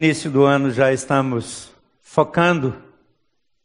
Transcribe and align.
início 0.00 0.30
do 0.30 0.44
ano 0.44 0.70
já 0.70 0.90
estamos 0.94 1.70
focando 2.00 2.74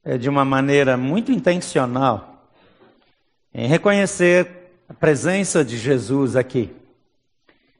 é, 0.03 0.17
de 0.17 0.27
uma 0.27 0.43
maneira 0.43 0.97
muito 0.97 1.31
intencional 1.31 2.51
em 3.53 3.69
reconhecer 3.69 4.73
a 4.89 4.93
presença 4.93 5.63
de 5.63 5.77
Jesus 5.77 6.35
aqui. 6.35 6.75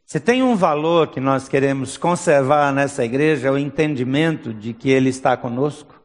Se 0.05 0.21
tem 0.21 0.41
um 0.41 0.55
valor 0.55 1.09
que 1.09 1.19
nós 1.19 1.49
queremos 1.49 1.97
conservar 1.97 2.71
nessa 2.71 3.03
igreja, 3.03 3.49
é 3.49 3.51
o 3.51 3.57
entendimento 3.57 4.53
de 4.53 4.73
que 4.73 4.89
Ele 4.89 5.09
está 5.09 5.35
conosco. 5.35 6.01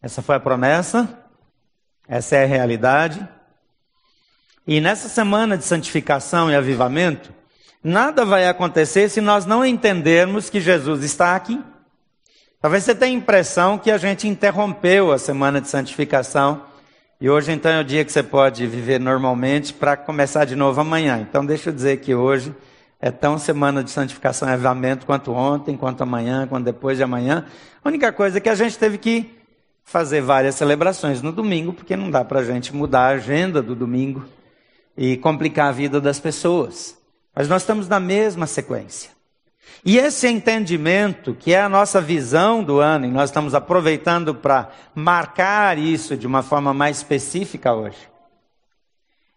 Essa 0.00 0.22
foi 0.22 0.36
a 0.36 0.40
promessa, 0.40 1.26
essa 2.06 2.36
é 2.36 2.44
a 2.44 2.46
realidade. 2.46 3.28
E 4.64 4.80
nessa 4.80 5.08
semana 5.08 5.58
de 5.58 5.64
santificação 5.64 6.48
e 6.48 6.54
avivamento, 6.54 7.34
Nada 7.82 8.24
vai 8.24 8.48
acontecer 8.48 9.08
se 9.08 9.20
nós 9.20 9.46
não 9.46 9.64
entendermos 9.64 10.50
que 10.50 10.60
Jesus 10.60 11.02
está 11.04 11.36
aqui. 11.36 11.62
Talvez 12.60 12.84
você 12.84 12.94
tenha 12.94 13.12
a 13.12 13.18
impressão 13.20 13.78
que 13.78 13.90
a 13.90 13.98
gente 13.98 14.26
interrompeu 14.26 15.12
a 15.12 15.18
semana 15.18 15.60
de 15.60 15.68
santificação 15.68 16.62
e 17.18 17.30
hoje 17.30 17.50
então 17.50 17.70
é 17.72 17.80
o 17.80 17.84
dia 17.84 18.04
que 18.04 18.12
você 18.12 18.22
pode 18.22 18.66
viver 18.66 19.00
normalmente 19.00 19.72
para 19.72 19.96
começar 19.96 20.44
de 20.44 20.54
novo 20.54 20.78
amanhã. 20.82 21.18
Então 21.18 21.46
deixa 21.46 21.70
eu 21.70 21.72
dizer 21.72 21.98
que 22.00 22.14
hoje 22.14 22.54
é 23.00 23.10
tão 23.10 23.38
semana 23.38 23.82
de 23.82 23.90
santificação 23.90 24.46
e 24.48 24.52
avivamento 24.52 25.06
quanto 25.06 25.32
ontem, 25.32 25.78
quanto 25.78 26.02
amanhã, 26.02 26.46
quanto 26.46 26.64
depois 26.64 26.98
de 26.98 27.02
amanhã. 27.02 27.46
A 27.82 27.88
única 27.88 28.12
coisa 28.12 28.36
é 28.36 28.40
que 28.40 28.50
a 28.50 28.54
gente 28.54 28.76
teve 28.76 28.98
que 28.98 29.34
fazer 29.82 30.20
várias 30.20 30.56
celebrações 30.56 31.22
no 31.22 31.32
domingo, 31.32 31.72
porque 31.72 31.96
não 31.96 32.10
dá 32.10 32.22
para 32.22 32.40
a 32.40 32.44
gente 32.44 32.74
mudar 32.76 33.06
a 33.06 33.14
agenda 33.14 33.62
do 33.62 33.74
domingo 33.74 34.26
e 34.94 35.16
complicar 35.16 35.68
a 35.68 35.72
vida 35.72 36.00
das 36.00 36.20
pessoas. 36.20 36.98
Mas 37.36 37.48
nós 37.48 37.60
estamos 37.60 37.86
na 37.86 38.00
mesma 38.00 38.46
sequência. 38.46 39.10
E 39.84 39.98
esse 39.98 40.26
entendimento, 40.26 41.34
que 41.34 41.52
é 41.52 41.60
a 41.60 41.68
nossa 41.68 42.00
visão 42.00 42.64
do 42.64 42.80
ano, 42.80 43.04
e 43.04 43.10
nós 43.10 43.28
estamos 43.28 43.54
aproveitando 43.54 44.34
para 44.34 44.70
marcar 44.94 45.76
isso 45.76 46.16
de 46.16 46.26
uma 46.26 46.42
forma 46.42 46.72
mais 46.72 46.96
específica 46.96 47.74
hoje, 47.74 48.08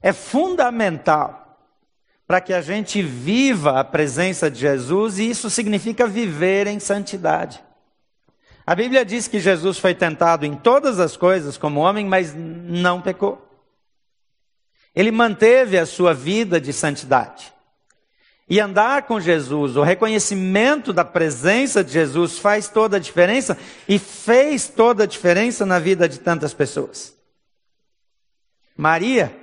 é 0.02 0.14
fundamental 0.14 1.58
para 2.25 2.39
que 2.39 2.53
a 2.53 2.61
gente 2.61 3.02
viva 3.02 3.80
a 3.80 3.83
presença 3.83 4.50
de 4.50 4.59
Jesus, 4.59 5.20
e 5.20 5.30
isso 5.30 5.50
significa 5.50 6.08
viver 6.08 6.67
em 6.67 6.80
santidade. 6.80 7.61
A 8.66 8.75
Bíblia 8.75 9.03
diz 9.03 9.27
que 9.27 9.39
Jesus 9.39 9.77
foi 9.77 9.94
tentado 9.94 10.45
em 10.45 10.55
todas 10.55 11.00
as 11.00 11.17
coisas 11.17 11.58
como 11.58 11.81
homem, 11.81 12.05
mas 12.05 12.33
não 12.36 13.02
pecou. 13.02 13.45
Ele 14.95 15.11
manteve 15.11 15.77
a 15.77 15.86
sua 15.86 16.14
vida 16.14 16.61
de 16.61 16.72
santidade. 16.72 17.52
E 18.50 18.59
andar 18.59 19.03
com 19.03 19.19
Jesus, 19.19 19.75
o 19.75 19.83
reconhecimento 19.83 20.92
da 20.92 21.05
presença 21.05 21.83
de 21.83 21.92
Jesus 21.92 22.39
faz 22.39 22.67
toda 22.67 22.97
a 22.97 23.00
diferença 23.00 23.55
e 23.88 24.00
fez 24.00 24.67
toda 24.67 25.03
a 25.03 25.08
diferença 25.08 25.67
na 25.67 25.78
vida 25.78 26.09
de 26.09 26.19
tantas 26.19 26.52
pessoas. 26.52 27.16
Maria, 28.75 29.36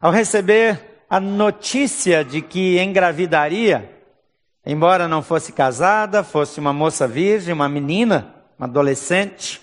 ao 0.00 0.12
receber 0.12 1.02
a 1.10 1.18
notícia 1.18 2.24
de 2.24 2.40
que 2.40 2.80
engravidaria, 2.80 3.90
embora 4.64 5.08
não 5.08 5.22
fosse 5.22 5.52
casada, 5.52 6.22
fosse 6.22 6.60
uma 6.60 6.72
moça 6.72 7.08
virgem, 7.08 7.52
uma 7.52 7.68
menina, 7.68 8.32
uma 8.56 8.68
adolescente, 8.68 9.60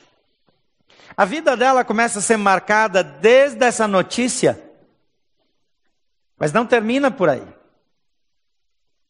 a 1.16 1.23
vida 1.23 1.55
dela 1.55 1.85
começa 1.85 2.19
a 2.19 2.21
ser 2.21 2.35
marcada 2.38 3.01
desde 3.01 3.63
essa 3.63 3.88
notícia 3.88 4.59
mas 6.44 6.52
não 6.52 6.66
termina 6.66 7.09
por 7.09 7.30
aí. 7.30 7.47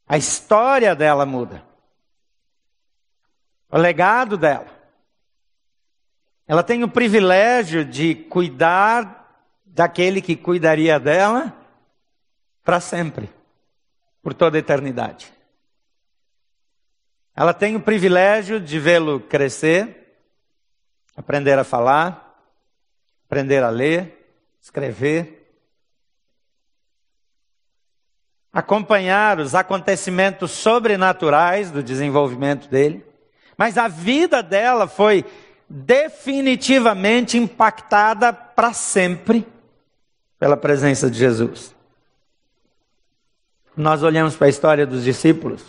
A 0.08 0.20
história 0.20 0.95
dela 0.95 1.26
muda. 1.26 1.66
O 3.72 3.75
legado 3.75 4.38
dela. 4.38 4.67
Ela 6.48 6.62
tem 6.62 6.84
o 6.84 6.88
privilégio 6.88 7.84
de 7.84 8.13
cuidar 8.13 9.50
daquele 9.66 10.22
que 10.22 10.35
cuidaria 10.35 11.00
dela 11.00 11.57
para 12.63 12.80
sempre, 12.80 13.28
por 14.22 14.36
toda 14.36 14.56
a 14.56 14.59
eternidade. 14.59 15.34
Ela 17.36 17.52
tem 17.52 17.75
o 17.75 17.81
privilégio 17.81 18.59
de 18.59 18.78
vê-lo 18.78 19.19
crescer, 19.19 20.19
aprender 21.18 21.57
a 21.57 21.63
falar, 21.63 22.40
aprender 23.25 23.63
a 23.63 23.72
ler, 23.72 24.24
escrever, 24.62 25.43
acompanhar 28.53 29.40
os 29.40 29.56
acontecimentos 29.56 30.52
sobrenaturais 30.52 31.72
do 31.72 31.81
desenvolvimento 31.81 32.69
dele, 32.69 33.03
mas 33.58 33.78
a 33.78 33.88
vida 33.88 34.44
dela 34.44 34.88
foi 34.88 35.25
definitivamente 35.68 37.36
impactada 37.36 38.31
para 38.31 38.72
sempre 38.74 39.47
pela 40.38 40.56
presença 40.56 41.09
de 41.09 41.18
Jesus. 41.18 41.74
Nós 43.75 44.03
olhamos 44.03 44.36
para 44.36 44.46
a 44.46 44.50
história 44.50 44.86
dos 44.86 45.03
discípulos, 45.03 45.63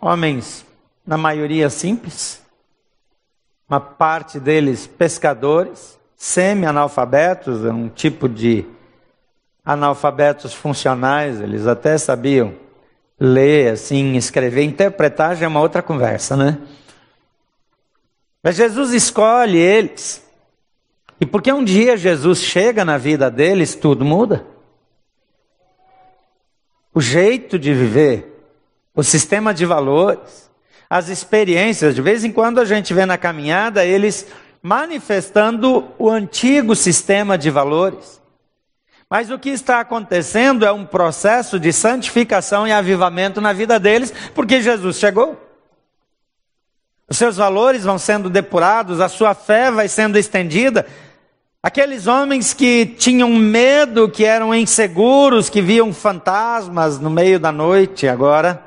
homens, 0.00 0.64
na 1.04 1.16
maioria 1.16 1.68
simples, 1.68 2.40
uma 3.68 3.80
parte 3.80 4.38
deles 4.38 4.86
pescadores, 4.86 5.98
semi-analfabetos, 6.16 7.64
um 7.64 7.88
tipo 7.88 8.28
de 8.28 8.64
analfabetos 9.64 10.52
funcionais, 10.52 11.40
eles 11.40 11.66
até 11.66 11.96
sabiam 11.96 12.54
ler, 13.18 13.72
assim, 13.72 14.16
escrever, 14.16 14.64
interpretar 14.64 15.36
já 15.36 15.44
é 15.44 15.48
uma 15.48 15.60
outra 15.60 15.80
conversa, 15.80 16.36
né? 16.36 16.58
Mas 18.42 18.56
Jesus 18.56 18.92
escolhe 18.92 19.58
eles. 19.58 20.26
E 21.20 21.26
porque 21.26 21.52
um 21.52 21.62
dia 21.62 21.96
Jesus 21.96 22.40
chega 22.40 22.84
na 22.84 22.98
vida 22.98 23.30
deles, 23.30 23.76
tudo 23.76 24.04
muda. 24.04 24.44
O 26.92 27.00
jeito 27.00 27.58
de 27.58 27.72
viver, 27.72 28.44
o 28.94 29.04
sistema 29.04 29.54
de 29.54 29.64
valores, 29.64 30.50
as 30.90 31.08
experiências, 31.08 31.94
de 31.94 32.02
vez 32.02 32.24
em 32.24 32.32
quando 32.32 32.58
a 32.58 32.64
gente 32.64 32.92
vê 32.92 33.06
na 33.06 33.16
caminhada 33.16 33.84
eles 33.84 34.26
manifestando 34.60 35.88
o 35.98 36.10
antigo 36.10 36.74
sistema 36.74 37.38
de 37.38 37.50
valores. 37.50 38.21
Mas 39.12 39.30
o 39.30 39.38
que 39.38 39.50
está 39.50 39.78
acontecendo 39.80 40.64
é 40.64 40.72
um 40.72 40.86
processo 40.86 41.60
de 41.60 41.70
santificação 41.70 42.66
e 42.66 42.72
avivamento 42.72 43.42
na 43.42 43.52
vida 43.52 43.78
deles, 43.78 44.10
porque 44.34 44.62
Jesus 44.62 44.96
chegou. 44.96 45.38
Os 47.06 47.18
seus 47.18 47.36
valores 47.36 47.84
vão 47.84 47.98
sendo 47.98 48.30
depurados, 48.30 49.02
a 49.02 49.10
sua 49.10 49.34
fé 49.34 49.70
vai 49.70 49.86
sendo 49.86 50.16
estendida. 50.18 50.86
Aqueles 51.62 52.06
homens 52.06 52.54
que 52.54 52.86
tinham 52.86 53.28
medo, 53.28 54.08
que 54.08 54.24
eram 54.24 54.54
inseguros, 54.54 55.50
que 55.50 55.60
viam 55.60 55.92
fantasmas 55.92 56.98
no 56.98 57.10
meio 57.10 57.38
da 57.38 57.52
noite, 57.52 58.08
agora 58.08 58.64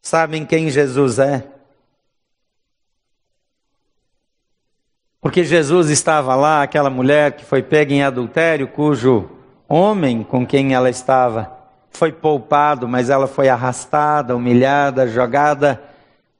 sabem 0.00 0.44
quem 0.44 0.68
Jesus 0.68 1.20
é. 1.20 1.44
Porque 5.22 5.44
Jesus 5.44 5.88
estava 5.88 6.34
lá, 6.34 6.64
aquela 6.64 6.90
mulher 6.90 7.32
que 7.32 7.44
foi 7.44 7.62
pega 7.62 7.94
em 7.94 8.02
adultério, 8.02 8.66
cujo 8.66 9.30
homem 9.68 10.24
com 10.24 10.44
quem 10.44 10.74
ela 10.74 10.90
estava 10.90 11.56
foi 11.90 12.10
poupado, 12.10 12.88
mas 12.88 13.08
ela 13.08 13.28
foi 13.28 13.48
arrastada, 13.48 14.34
humilhada, 14.34 15.06
jogada 15.06 15.80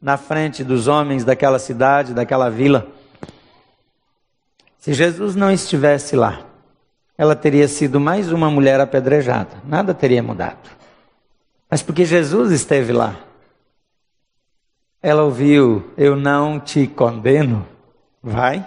na 0.01 0.17
frente 0.17 0.65
dos 0.65 0.89
homens 0.89 1.25
daquela 1.25 1.61
cidade, 1.61 2.13
daquela 2.13 2.51
vila. 2.51 2.89
Se 4.81 4.93
Jesus 4.93 5.37
não 5.37 5.53
estivesse 5.53 6.17
lá, 6.17 6.41
ela 7.17 7.37
teria 7.37 7.69
sido 7.69 8.01
mais 8.01 8.33
uma 8.33 8.51
mulher 8.51 8.81
apedrejada, 8.81 9.63
nada 9.65 9.95
teria 9.95 10.25
mudado. 10.25 10.69
Mas 11.71 11.83
porque 11.83 12.05
Jesus 12.05 12.51
esteve 12.51 12.93
lá, 12.93 13.15
ela 15.01 15.23
ouviu: 15.23 15.89
Eu 15.97 16.17
não 16.17 16.59
te 16.59 16.89
condeno, 16.89 17.65
vai 18.23 18.65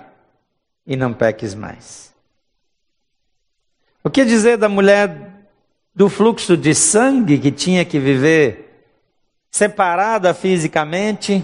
e 0.86 0.96
não 0.96 1.13
peques 1.13 1.56
mais. 1.56 2.13
O 4.04 4.10
que 4.10 4.25
dizer 4.25 4.57
da 4.57 4.69
mulher 4.69 5.31
do 5.96 6.10
fluxo 6.10 6.57
de 6.57 6.75
sangue 6.75 7.40
que 7.40 7.52
tinha 7.52 7.86
que 7.86 7.98
viver 7.98 8.66
separada 9.50 10.34
fisicamente, 10.34 11.44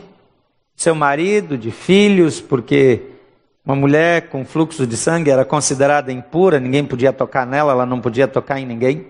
seu 0.75 0.93
marido, 0.93 1.57
de 1.57 1.71
filhos, 1.71 2.41
porque 2.41 3.01
uma 3.65 3.75
mulher 3.75 4.27
com 4.27 4.43
fluxo 4.43 4.85
de 4.85 4.97
sangue 4.97 5.31
era 5.31 5.45
considerada 5.45 6.11
impura, 6.11 6.59
ninguém 6.59 6.83
podia 6.83 7.13
tocar 7.13 7.47
nela, 7.47 7.71
ela 7.71 7.85
não 7.85 8.01
podia 8.01 8.27
tocar 8.27 8.59
em 8.59 8.65
ninguém. 8.65 9.07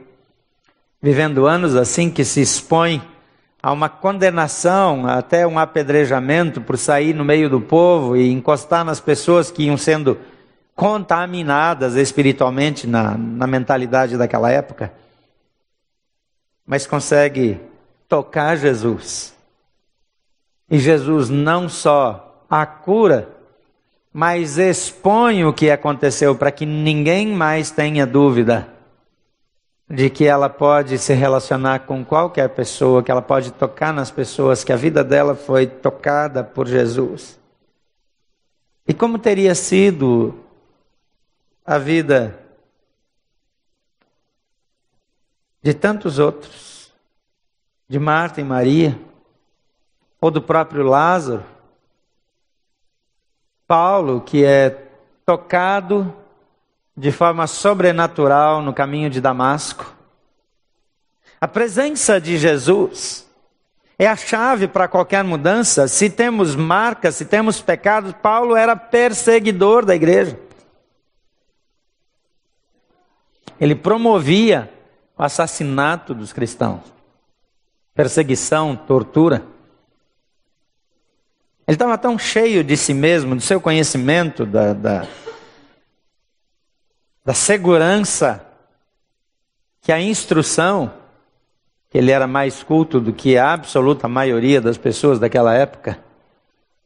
Vivendo 1.02 1.48
anos 1.48 1.76
assim 1.76 2.12
que 2.12 2.24
se 2.24 2.42
expõe 2.42 3.02
a 3.62 3.72
uma 3.72 3.88
condenação, 3.88 5.06
até 5.06 5.46
um 5.46 5.60
apedrejamento 5.60 6.60
por 6.62 6.78
sair 6.78 7.14
no 7.14 7.24
meio 7.24 7.50
do 7.50 7.62
povo 7.62 8.18
e 8.18 8.32
encostar 8.32 8.84
nas 8.84 9.00
pessoas 9.00 9.52
que 9.52 9.64
iam 9.64 9.78
sendo 9.78 10.18
contaminadas 10.76 11.96
espiritualmente 11.96 12.88
na, 12.88 13.16
na 13.16 13.46
mentalidade 13.46 14.18
daquela 14.18 14.50
época, 14.50 14.92
mas 16.66 16.88
consegue 16.88 17.60
tocar 18.10 18.58
Jesus. 18.58 19.36
E 20.70 20.80
Jesus 20.80 21.30
não 21.30 21.70
só 21.70 22.46
a 22.50 22.66
cura, 22.66 23.30
mas 24.12 24.58
expõe 24.58 25.46
o 25.46 25.54
que 25.54 25.70
aconteceu 25.70 26.36
para 26.36 26.52
que 26.52 26.66
ninguém 26.66 27.28
mais 27.28 27.70
tenha 27.70 28.08
dúvida 28.08 28.71
de 29.92 30.10
que 30.10 30.26
ela 30.26 30.50
pode 30.50 30.98
se 30.98 31.14
relacionar 31.14 31.80
com 31.80 32.06
qualquer 32.06 32.48
pessoa, 32.50 33.04
que 33.04 33.12
ela 33.12 33.22
pode 33.22 33.52
tocar 33.52 33.94
nas 33.94 34.10
pessoas, 34.10 34.64
que 34.64 34.72
a 34.72 34.78
vida 34.78 35.04
dela 35.04 35.36
foi 35.36 35.68
tocada 35.68 36.46
por 36.46 36.66
Jesus. 36.66 37.38
E 38.88 38.94
como 38.94 39.20
teria 39.20 39.54
sido 39.54 40.40
a 41.66 41.78
vida 41.78 42.40
de 45.62 45.74
tantos 45.74 46.20
outros, 46.20 46.94
de 47.90 48.00
Marta 48.00 48.40
e 48.40 48.46
Maria, 48.46 48.98
ou 50.22 50.32
do 50.32 50.42
próprio 50.42 50.84
Lázaro, 50.84 51.44
Paulo, 53.68 54.22
que 54.22 54.46
é 54.46 54.70
tocado 55.26 56.16
de 56.96 57.12
forma 57.12 57.48
sobrenatural 57.48 58.62
no 58.62 58.74
caminho 58.74 59.10
de 59.10 59.22
Damasco. 59.22 59.96
A 61.40 61.48
presença 61.48 62.20
de 62.20 62.38
Jesus 62.38 63.28
é 63.98 64.08
a 64.08 64.16
chave 64.16 64.68
para 64.68 64.88
qualquer 64.88 65.24
mudança. 65.24 65.88
Se 65.88 66.10
temos 66.10 66.56
marcas, 66.56 67.16
se 67.16 67.26
temos 67.26 67.62
pecados, 67.62 68.14
Paulo 68.22 68.56
era 68.56 68.76
perseguidor 68.76 69.86
da 69.86 69.96
igreja. 69.96 70.40
Ele 73.60 73.76
promovia 73.76 74.72
o 75.16 75.24
assassinato 75.24 76.16
dos 76.16 76.34
cristãos, 76.34 76.82
perseguição, 77.94 78.76
tortura. 78.76 79.44
Ele 81.68 81.76
estava 81.76 81.96
tão 81.96 82.18
cheio 82.18 82.64
de 82.64 82.76
si 82.76 82.94
mesmo, 82.94 83.36
do 83.36 83.42
seu 83.42 83.62
conhecimento, 83.62 84.48
da, 84.48 84.74
da 84.74 85.08
da 87.24 87.34
segurança, 87.34 88.46
que 89.82 89.92
a 89.92 90.00
instrução, 90.00 90.92
que 91.90 91.98
ele 91.98 92.12
era 92.12 92.28
mais 92.28 92.64
culto 92.64 93.00
do 93.00 93.14
que 93.14 93.38
a 93.38 93.54
absoluta 93.54 94.08
maioria 94.08 94.62
das 94.62 94.78
pessoas 94.78 95.20
daquela 95.20 95.54
época, 95.54 96.00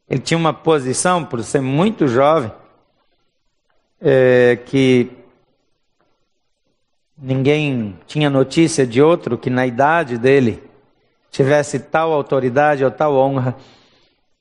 ele 0.08 0.20
tinha 0.20 0.38
uma 0.38 0.52
posição, 0.52 1.24
por 1.24 1.42
ser 1.42 1.60
muito 1.60 2.06
jovem, 2.06 2.52
é, 4.00 4.58
que 4.66 5.10
ninguém 7.18 7.98
tinha 8.06 8.30
notícia 8.30 8.86
de 8.86 9.00
outro 9.02 9.38
que 9.38 9.50
na 9.50 9.66
idade 9.66 10.18
dele 10.18 10.62
tivesse 11.30 11.78
tal 11.78 12.12
autoridade 12.12 12.84
ou 12.84 12.90
tal 12.90 13.14
honra. 13.14 13.56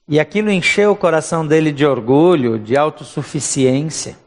E 0.08 0.20
aquilo 0.20 0.52
encheu 0.52 0.92
o 0.92 0.96
coração 0.96 1.46
dele 1.46 1.72
de 1.72 1.86
orgulho, 1.86 2.60
de 2.60 2.78
autossuficiência. 2.78 4.25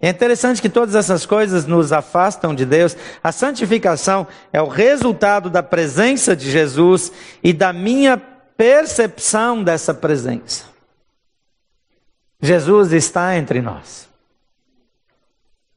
É 0.00 0.08
interessante 0.08 0.62
que 0.62 0.68
todas 0.68 0.94
essas 0.94 1.26
coisas 1.26 1.66
nos 1.66 1.92
afastam 1.92 2.54
de 2.54 2.64
Deus. 2.64 2.96
A 3.22 3.32
santificação 3.32 4.28
é 4.52 4.62
o 4.62 4.68
resultado 4.68 5.50
da 5.50 5.62
presença 5.62 6.36
de 6.36 6.50
Jesus 6.50 7.10
e 7.42 7.52
da 7.52 7.72
minha 7.72 8.16
percepção 8.56 9.62
dessa 9.62 9.92
presença. 9.92 10.66
Jesus 12.40 12.92
está 12.92 13.36
entre 13.36 13.60
nós. 13.60 14.08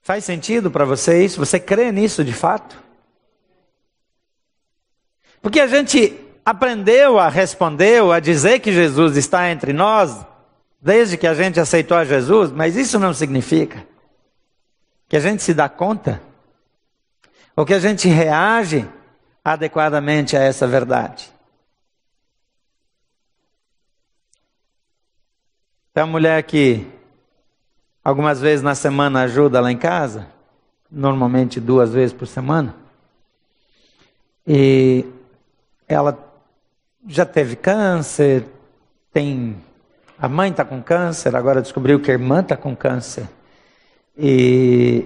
Faz 0.04 0.24
sentido 0.24 0.70
para 0.70 0.86
você 0.86 1.24
isso? 1.24 1.40
Você 1.40 1.60
crê 1.60 1.92
nisso 1.92 2.24
de 2.24 2.34
fato? 2.34 2.78
Porque 5.42 5.60
a 5.60 5.68
gente 5.68 6.16
aprendeu 6.46 7.18
a 7.18 7.28
responder, 7.28 8.04
a 8.04 8.20
dizer 8.20 8.60
que 8.60 8.72
Jesus 8.72 9.18
está 9.18 9.50
entre 9.50 9.74
nós, 9.74 10.24
desde 10.80 11.18
que 11.18 11.26
a 11.26 11.34
gente 11.34 11.60
aceitou 11.60 11.98
a 11.98 12.06
Jesus, 12.06 12.52
mas 12.52 12.76
isso 12.76 13.00
não 13.00 13.14
significa 13.16 13.91
que 15.12 15.18
a 15.18 15.20
gente 15.20 15.44
se 15.44 15.54
dá 15.54 15.68
conta, 15.68 16.22
ou 17.54 17.66
que 17.66 17.74
a 17.74 17.80
gente 17.80 18.08
reage 18.08 18.88
adequadamente 19.44 20.38
a 20.38 20.40
essa 20.40 20.66
verdade. 20.66 21.30
Tem 25.94 26.02
uma 26.02 26.14
mulher 26.14 26.42
que 26.44 26.88
algumas 28.02 28.40
vezes 28.40 28.64
na 28.64 28.74
semana 28.74 29.24
ajuda 29.24 29.60
lá 29.60 29.70
em 29.70 29.78
casa, 29.78 30.30
normalmente 30.90 31.60
duas 31.60 31.92
vezes 31.92 32.14
por 32.14 32.26
semana, 32.26 32.74
e 34.48 35.06
ela 35.90 36.18
já 37.06 37.26
teve 37.26 37.58
câncer, 37.58 38.46
tem 39.12 39.62
a 40.18 40.30
mãe 40.30 40.52
está 40.52 40.64
com 40.64 40.82
câncer, 40.82 41.36
agora 41.36 41.62
descobriu 41.62 42.00
que 42.00 42.10
a 42.10 42.14
irmã 42.14 42.40
está 42.40 42.56
com 42.56 42.74
câncer. 42.74 43.28
E 44.18 45.06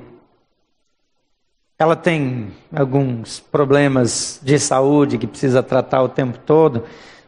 ela 1.77 1.95
tem 1.95 2.47
alguns 2.73 3.39
problemas 3.39 4.39
de 4.41 4.57
saúde 4.57 5.17
que 5.17 5.27
precisa 5.27 5.61
tratar 5.61 6.01
o 6.01 6.09
tempo 6.09 6.37
todo, 6.39 6.83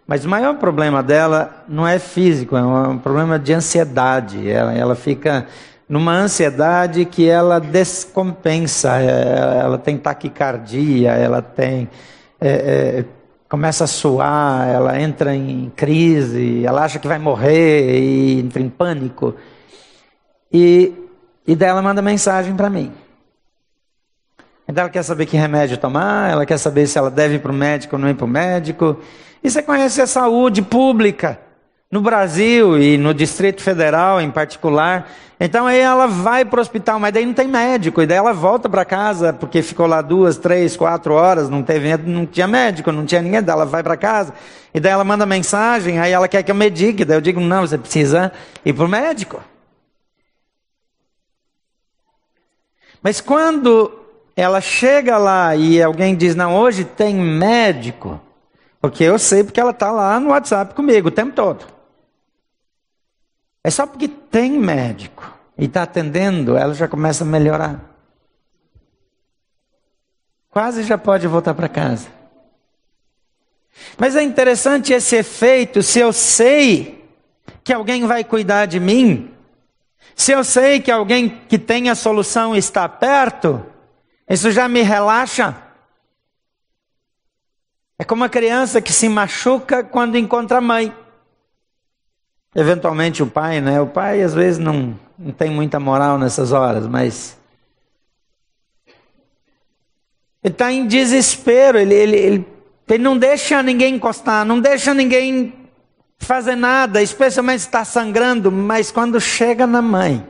mas 0.08 0.24
o 0.24 0.30
maior 0.30 0.56
problema 0.56 1.04
dela 1.04 1.66
não 1.68 1.86
é 1.86 2.00
físico, 2.00 2.56
é 2.56 2.62
um 2.64 2.98
problema 2.98 3.38
de 3.38 3.54
ansiedade. 3.54 4.50
Ela, 4.50 4.74
ela 4.74 4.96
fica 4.96 5.46
numa 5.88 6.14
ansiedade 6.14 7.04
que 7.04 7.28
ela 7.28 7.60
descompensa, 7.60 9.02
é, 9.02 9.60
ela 9.60 9.78
tem 9.78 9.98
taquicardia, 9.98 11.12
ela 11.12 11.42
tem. 11.42 11.90
É, 12.40 12.50
é, 12.50 13.06
começa 13.50 13.84
a 13.84 13.88
suar, 13.88 14.68
ela 14.68 15.00
entra 15.00 15.36
em 15.36 15.72
crise, 15.76 16.66
ela 16.66 16.84
acha 16.84 17.00
que 17.00 17.08
vai 17.08 17.20
morrer 17.20 18.00
e 18.00 18.40
entra 18.40 18.62
em 18.62 18.70
pânico. 18.70 19.36
E 20.52 21.06
e 21.48 21.56
daí 21.56 21.70
ela 21.70 21.82
manda 21.82 22.02
mensagem 22.02 22.54
para 22.54 22.70
mim. 22.70 22.92
Então 24.68 24.82
ela 24.82 24.92
quer 24.92 25.04
saber 25.04 25.26
que 25.26 25.38
remédio 25.38 25.78
tomar, 25.78 26.30
ela 26.30 26.46
quer 26.46 26.58
saber 26.58 26.86
se 26.88 26.98
ela 26.98 27.10
deve 27.10 27.36
ir 27.36 27.40
para 27.40 27.52
o 27.52 27.56
médico 27.56 27.96
ou 27.96 28.02
não 28.02 28.10
ir 28.10 28.16
para 28.16 28.26
o 28.26 28.28
médico. 28.28 29.00
E 29.42 29.50
você 29.50 29.64
conhece 29.64 30.02
a 30.02 30.08
saúde 30.08 30.62
pública 30.62 31.40
no 31.90 32.02
Brasil 32.02 32.78
e 32.78 32.98
no 32.98 33.14
Distrito 33.14 33.62
Federal 33.62 34.20
em 34.20 34.30
particular. 34.30 35.10
Então 35.40 35.68
aí 35.68 35.80
ela 35.80 36.06
vai 36.06 36.44
para 36.44 36.58
o 36.58 36.62
hospital, 36.62 37.00
mas 37.00 37.14
daí 37.14 37.26
não 37.26 37.34
tem 37.34 37.48
médico. 37.48 38.02
E 38.02 38.06
daí 38.06 38.18
ela 38.18 38.34
volta 38.34 38.68
para 38.68 38.84
casa 38.84 39.32
porque 39.32 39.62
ficou 39.62 39.88
lá 39.88 40.02
duas, 40.02 40.38
três, 40.38 40.76
quatro 40.76 41.14
horas, 41.14 41.50
não 41.50 41.64
teve, 41.64 41.96
não 41.96 42.26
tinha 42.26 42.48
médico, 42.48 42.92
não 42.92 43.06
tinha 43.06 43.22
ninguém. 43.22 43.42
Daí 43.42 43.54
ela 43.54 43.66
vai 43.66 43.82
para 43.82 43.96
casa 43.96 44.34
e 44.74 44.81
daí 44.81 44.92
ela 44.92 45.06
manda 45.06 45.26
mensagem, 45.26 45.98
aí 45.98 46.12
ela 46.12 46.28
quer 46.28 46.44
que 46.44 46.52
eu 46.52 46.56
medique. 46.56 47.06
Daí 47.06 47.16
eu 47.16 47.21
digo 47.21 47.40
não, 47.40 47.62
você 47.62 47.78
precisa 47.78 48.33
ir 48.66 48.74
para 48.74 48.83
o 48.83 48.90
médico. 48.90 49.42
Mas 53.07 53.21
quando 53.21 53.90
ela 54.35 54.59
chega 54.59 55.18
lá 55.18 55.56
e 55.56 55.81
alguém 55.81 56.14
diz: 56.14 56.35
Não, 56.35 56.54
hoje 56.57 56.83
tem 56.83 57.16
médico, 57.16 58.19
porque 58.81 59.02
eu 59.02 59.18
sei 59.18 59.45
porque 59.45 59.61
ela 59.61 59.71
está 59.71 59.90
lá 59.92 60.19
no 60.19 60.31
WhatsApp 60.31 60.76
comigo 60.76 61.07
o 61.07 61.11
tempo 61.11 61.31
todo. 61.31 61.66
É 63.64 63.69
só 63.69 63.87
porque 63.87 64.09
tem 64.09 64.59
médico 64.59 65.23
e 65.57 65.64
está 65.64 65.83
atendendo, 65.83 66.57
ela 66.57 66.73
já 66.73 66.85
começa 66.85 67.23
a 67.23 67.28
melhorar. 67.28 67.80
Quase 70.49 70.83
já 70.83 70.97
pode 70.97 71.28
voltar 71.28 71.54
para 71.54 71.69
casa. 71.69 72.09
Mas 73.97 74.18
é 74.18 74.21
interessante 74.21 74.92
esse 74.92 75.16
efeito, 75.16 75.81
se 75.81 75.99
eu 75.99 76.11
sei 76.11 77.09
que 77.64 77.71
alguém 77.71 78.06
vai 78.06 78.26
cuidar 78.26 78.66
de 78.66 78.81
mim, 78.81 79.31
se 80.16 80.31
eu 80.31 80.44
sei 80.44 80.80
que 80.80 80.92
alguém 80.92 81.30
que 81.47 81.59
tem 81.59 81.90
a 81.90 81.95
solução 81.95 82.56
está 82.56 82.87
perto, 82.90 83.66
isso 84.30 84.52
já 84.52 84.68
me 84.68 84.81
relaxa. 84.81 85.56
É 87.99 88.04
como 88.04 88.23
uma 88.23 88.30
criança 88.30 88.81
que 88.81 88.92
se 88.92 89.09
machuca 89.09 89.83
quando 89.83 90.18
encontra 90.18 90.57
a 90.57 90.61
mãe. 90.61 90.94
Eventualmente 92.56 93.21
o 93.21 93.28
pai, 93.28 93.61
né? 93.61 93.80
O 93.81 93.87
pai 93.87 94.21
às 94.21 94.33
vezes 94.33 94.59
não, 94.59 94.97
não 95.18 95.31
tem 95.31 95.49
muita 95.49 95.80
moral 95.80 96.18
nessas 96.18 96.52
horas, 96.52 96.87
mas. 96.87 97.37
Ele 100.44 100.54
está 100.54 100.71
em 100.71 100.87
desespero, 100.87 101.78
ele, 101.78 101.94
ele, 101.94 102.16
ele, 102.16 102.47
ele 102.87 103.04
não 103.04 103.18
deixa 103.18 103.61
ninguém 103.61 103.95
encostar, 103.95 104.45
não 104.45 104.59
deixa 104.59 104.94
ninguém 104.94 105.67
fazer 106.18 106.56
nada, 106.56 107.02
especialmente 107.02 107.62
está 107.62 107.86
sangrando, 107.86 108.52
mas 108.52 108.92
quando 108.92 109.19
chega 109.19 109.66
na 109.66 109.81
mãe, 109.81 110.28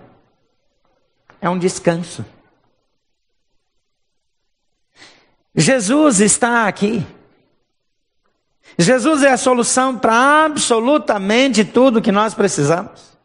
é 1.41 1.49
um 1.49 1.57
descanso. 1.57 2.25
Jesus 5.55 6.19
está 6.19 6.67
aqui. 6.67 7.05
Jesus 8.77 9.23
é 9.23 9.31
a 9.31 9.37
solução 9.37 9.97
para 9.97 10.45
absolutamente 10.45 11.65
tudo 11.65 12.01
que 12.01 12.11
nós 12.11 12.35
precisamos. 12.35 13.16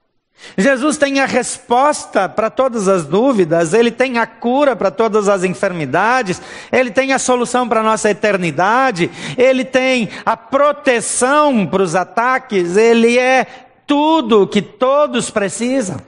Jesus 0.56 0.98
tem 0.98 1.20
a 1.20 1.26
resposta 1.26 2.28
para 2.28 2.50
todas 2.50 2.88
as 2.88 3.04
dúvidas, 3.04 3.72
ele 3.72 3.90
tem 3.90 4.18
a 4.18 4.26
cura 4.26 4.76
para 4.76 4.90
todas 4.90 5.28
as 5.28 5.44
enfermidades, 5.44 6.42
ele 6.70 6.90
tem 6.90 7.12
a 7.12 7.18
solução 7.18 7.68
para 7.68 7.80
a 7.80 7.84
nossa 7.84 8.10
eternidade, 8.10 9.10
ele 9.38 9.64
tem 9.64 10.10
a 10.26 10.36
proteção 10.36 11.66
para 11.66 11.82
os 11.82 11.94
ataques, 11.94 12.76
ele 12.76 13.18
é 13.18 13.46
tudo 13.86 14.46
que 14.46 14.60
todos 14.60 15.30
precisam. 15.30 15.98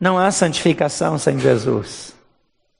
Não 0.00 0.18
há 0.18 0.30
santificação 0.30 1.18
sem 1.18 1.38
Jesus. 1.38 2.14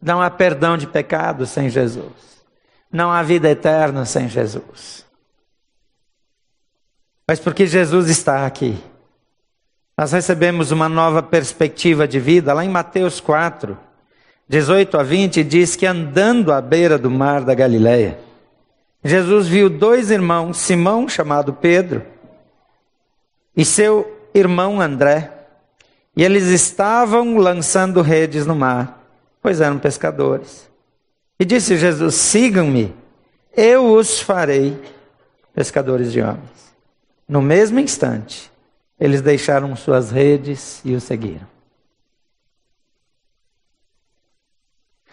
Não 0.01 0.23
há 0.23 0.31
perdão 0.31 0.77
de 0.77 0.87
pecados 0.87 1.51
sem 1.51 1.69
Jesus. 1.69 2.45
Não 2.93 3.11
há 3.11 3.23
vida 3.23 3.51
eterna 3.51 4.05
sem 4.05 4.29
Jesus. 4.29 5.08
Mas 7.29 7.39
porque 7.39 7.67
Jesus 7.67 8.09
está 8.09 8.47
aqui, 8.47 8.75
nós 9.99 10.13
recebemos 10.13 10.71
uma 10.71 10.89
nova 10.89 11.23
perspectiva 11.23 12.09
de 12.09 12.19
vida. 12.19 12.55
Lá 12.55 12.65
em 12.65 12.71
Mateus 12.71 13.21
4, 13.21 13.77
18 14.49 14.97
a 14.97 15.03
20, 15.03 15.45
diz 15.45 15.77
que 15.77 15.85
andando 15.85 16.51
à 16.51 16.63
beira 16.63 16.97
do 16.97 17.11
mar 17.11 17.45
da 17.45 17.53
Galileia, 17.53 18.19
Jesus 19.05 19.47
viu 19.47 19.69
dois 19.69 20.11
irmãos, 20.11 20.57
Simão, 20.57 21.07
chamado 21.07 21.53
Pedro, 21.53 22.03
e 23.55 23.63
seu 23.63 24.11
irmão 24.33 24.81
André, 24.81 25.31
e 26.17 26.25
eles 26.25 26.45
estavam 26.45 27.37
lançando 27.37 28.01
redes 28.01 28.47
no 28.47 28.57
mar, 28.57 29.05
pois 29.43 29.61
eram 29.61 29.79
pescadores. 29.79 30.67
E 31.39 31.45
disse 31.45 31.77
Jesus: 31.77 32.15
Sigam-me, 32.15 32.95
eu 33.55 33.93
os 33.93 34.19
farei 34.19 34.81
pescadores 35.55 36.11
de 36.11 36.23
homens. 36.23 36.68
No 37.29 37.43
mesmo 37.43 37.79
instante, 37.79 38.51
eles 38.99 39.21
deixaram 39.21 39.77
suas 39.77 40.11
redes 40.11 40.81
e 40.85 40.95
o 40.95 41.01
seguiram. 41.01 41.47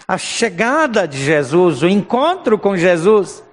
A 0.08 0.18
chegada 0.18 1.08
de 1.08 1.18
Jesus, 1.18 1.84
o 1.84 1.88
encontro 1.88 2.58
com 2.58 2.78
Jesus, 2.78 3.44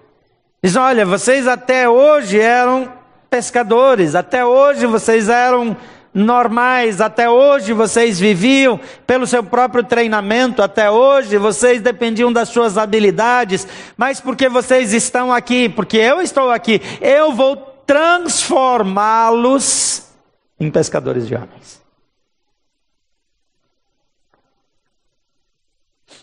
diz: 0.63 0.77
olha, 0.77 1.05
vocês 1.05 1.49
até 1.49 1.89
hoje 1.89 2.39
eram 2.39 2.93
pescadores, 3.29 4.15
até 4.15 4.45
hoje 4.45 4.87
vocês 4.87 5.29
eram 5.29 5.77
normais, 6.15 7.01
até 7.01 7.31
hoje 7.31 7.73
vocês 7.73 8.21
viviam 8.21 8.79
pelo 9.07 9.27
seu 9.27 9.43
próprio 9.43 9.83
treinamento, 9.83 10.63
até 10.63 10.91
hoje 10.91 11.39
vocês 11.39 11.81
dependiam 11.81 12.31
das 12.31 12.51
suas 12.51 12.77
habilidades, 12.77 13.67
mas 13.97 14.21
porque 14.21 14.49
vocês 14.49 14.93
estão 14.93 15.33
aqui, 15.33 15.71
porque 15.71 15.97
eu 15.97 16.21
estou 16.21 16.51
aqui, 16.51 16.83
eu 17.01 17.33
vou 17.33 17.72
transformá-los 17.93 20.09
em 20.59 20.71
pescadores 20.71 21.29
de 21.29 21.35
homens. 21.35 21.83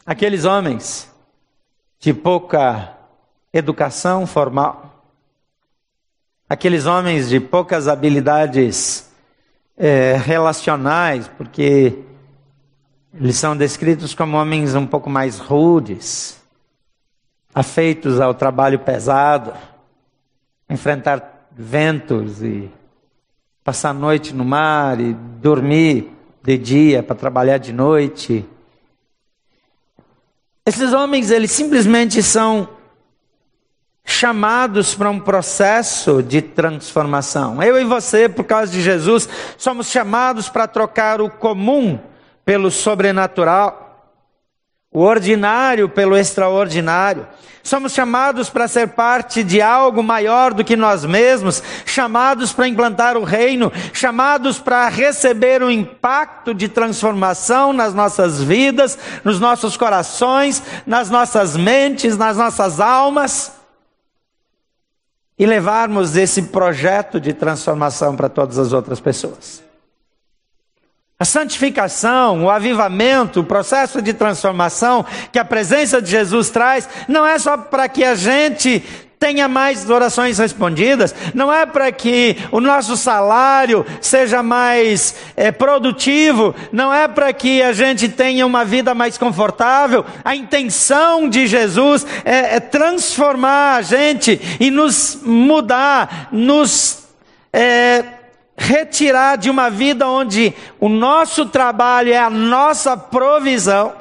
Aqueles 0.04 0.46
homens 0.46 1.08
de 2.00 2.12
pouca 2.12 2.98
educação 3.54 4.26
formal, 4.26 5.06
aqueles 6.50 6.88
homens 6.88 7.30
de 7.30 7.40
poucas 7.40 7.88
habilidades 7.88 9.08
é, 9.78 10.16
relacionais, 10.16 11.28
porque 11.28 12.00
eles 13.14 13.36
são 13.36 13.56
descritos 13.56 14.16
como 14.16 14.38
homens 14.38 14.74
um 14.74 14.88
pouco 14.88 15.08
mais 15.08 15.38
rudes, 15.38 16.42
afeitos 17.54 18.20
ao 18.20 18.34
trabalho 18.34 18.80
pesado, 18.80 19.54
enfrentar 20.68 21.39
ventos 21.62 22.42
e 22.42 22.72
passar 23.66 23.90
a 23.90 23.94
noite 23.94 24.34
no 24.34 24.46
mar 24.46 24.98
e 25.02 25.14
dormir 25.14 26.10
de 26.42 26.58
dia 26.58 27.04
para 27.04 27.18
trabalhar 27.18 27.58
de 27.58 27.74
noite. 27.74 28.46
Esses 30.66 30.94
homens, 30.94 31.32
eles 31.32 31.52
simplesmente 31.52 32.24
são 32.24 32.70
chamados 34.06 34.96
para 34.96 35.10
um 35.10 35.20
processo 35.20 36.24
de 36.24 36.42
transformação. 36.42 37.62
Eu 37.62 37.80
e 37.80 37.84
você, 37.84 38.30
por 38.30 38.46
causa 38.46 38.72
de 38.72 38.82
Jesus, 38.82 39.28
somos 39.58 39.88
chamados 39.88 40.48
para 40.48 40.66
trocar 40.66 41.20
o 41.20 41.30
comum 41.30 42.00
pelo 42.46 42.72
sobrenatural 42.72 43.79
o 44.92 45.02
ordinário 45.02 45.88
pelo 45.88 46.18
extraordinário. 46.18 47.28
Somos 47.62 47.94
chamados 47.94 48.50
para 48.50 48.68
ser 48.68 48.90
parte 48.90 49.44
de 49.44 49.62
algo 49.62 50.02
maior 50.02 50.54
do 50.54 50.64
que 50.64 50.76
nós 50.76 51.06
mesmos, 51.06 51.62
chamados 51.86 52.52
para 52.52 52.68
implantar 52.68 53.16
o 53.16 53.24
reino, 53.24 53.72
chamados 53.94 54.58
para 54.58 54.88
receber 54.88 55.62
o 55.62 55.70
impacto 55.70 56.54
de 56.54 56.68
transformação 56.68 57.72
nas 57.72 57.94
nossas 57.94 58.42
vidas, 58.42 58.98
nos 59.24 59.40
nossos 59.40 59.78
corações, 59.78 60.64
nas 60.88 61.10
nossas 61.10 61.56
mentes, 61.56 62.18
nas 62.18 62.38
nossas 62.38 62.80
almas 62.80 63.52
e 65.38 65.46
levarmos 65.46 66.18
esse 66.18 66.44
projeto 66.44 67.20
de 67.20 67.34
transformação 67.34 68.16
para 68.16 68.28
todas 68.28 68.58
as 68.58 68.74
outras 68.74 69.00
pessoas. 69.00 69.69
A 71.22 71.26
santificação, 71.26 72.46
o 72.46 72.50
avivamento, 72.50 73.42
o 73.42 73.44
processo 73.44 74.02
de 74.02 74.14
transformação 74.14 75.06
que 75.34 75.38
a 75.38 75.44
presença 75.44 76.02
de 76.02 76.10
Jesus 76.10 76.50
traz, 76.50 76.88
não 77.10 77.28
é 77.28 77.38
só 77.38 77.58
para 77.58 77.90
que 77.90 78.06
a 78.06 78.16
gente 78.16 78.82
tenha 79.20 79.50
mais 79.50 79.90
orações 79.90 80.38
respondidas, 80.38 81.14
não 81.34 81.52
é 81.52 81.66
para 81.66 81.92
que 81.92 82.38
o 82.54 82.62
nosso 82.62 82.96
salário 82.96 83.86
seja 84.00 84.42
mais 84.42 85.14
é, 85.36 85.52
produtivo, 85.52 86.56
não 86.72 86.94
é 86.94 87.06
para 87.06 87.34
que 87.34 87.62
a 87.62 87.74
gente 87.74 88.08
tenha 88.08 88.46
uma 88.46 88.64
vida 88.64 88.96
mais 88.96 89.18
confortável. 89.18 90.06
A 90.24 90.38
intenção 90.38 91.28
de 91.28 91.48
Jesus 91.48 92.08
é, 92.24 92.56
é 92.56 92.60
transformar 92.62 93.76
a 93.76 93.82
gente 93.82 94.40
e 94.58 94.72
nos 94.72 95.20
mudar, 95.22 96.30
nos. 96.32 97.10
É, 97.52 98.19
retirar 98.60 99.38
de 99.38 99.50
uma 99.50 99.70
vida 99.70 100.06
onde 100.06 100.54
o 100.80 100.90
nosso 100.90 101.46
trabalho 101.46 102.12
é 102.12 102.18
a 102.18 102.30
nossa 102.30 102.98
provisão, 102.98 103.96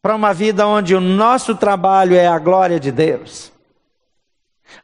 para 0.00 0.16
uma 0.16 0.32
vida 0.32 0.66
onde 0.66 0.96
o 0.96 1.00
nosso 1.00 1.54
trabalho 1.54 2.16
é 2.16 2.26
a 2.26 2.38
glória 2.38 2.80
de 2.80 2.90
Deus. 2.90 3.52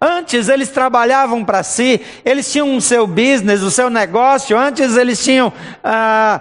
Antes 0.00 0.49
eles 0.49 0.69
trabalhavam 0.69 1.45
para 1.45 1.62
si, 1.62 2.00
eles 2.25 2.52
tinham 2.52 2.76
o 2.76 2.81
seu 2.81 3.07
business, 3.07 3.62
o 3.62 3.71
seu 3.71 3.88
negócio, 3.88 4.57
antes 4.57 4.95
eles 4.95 5.25
tinham 5.25 5.52
ah, 5.83 6.40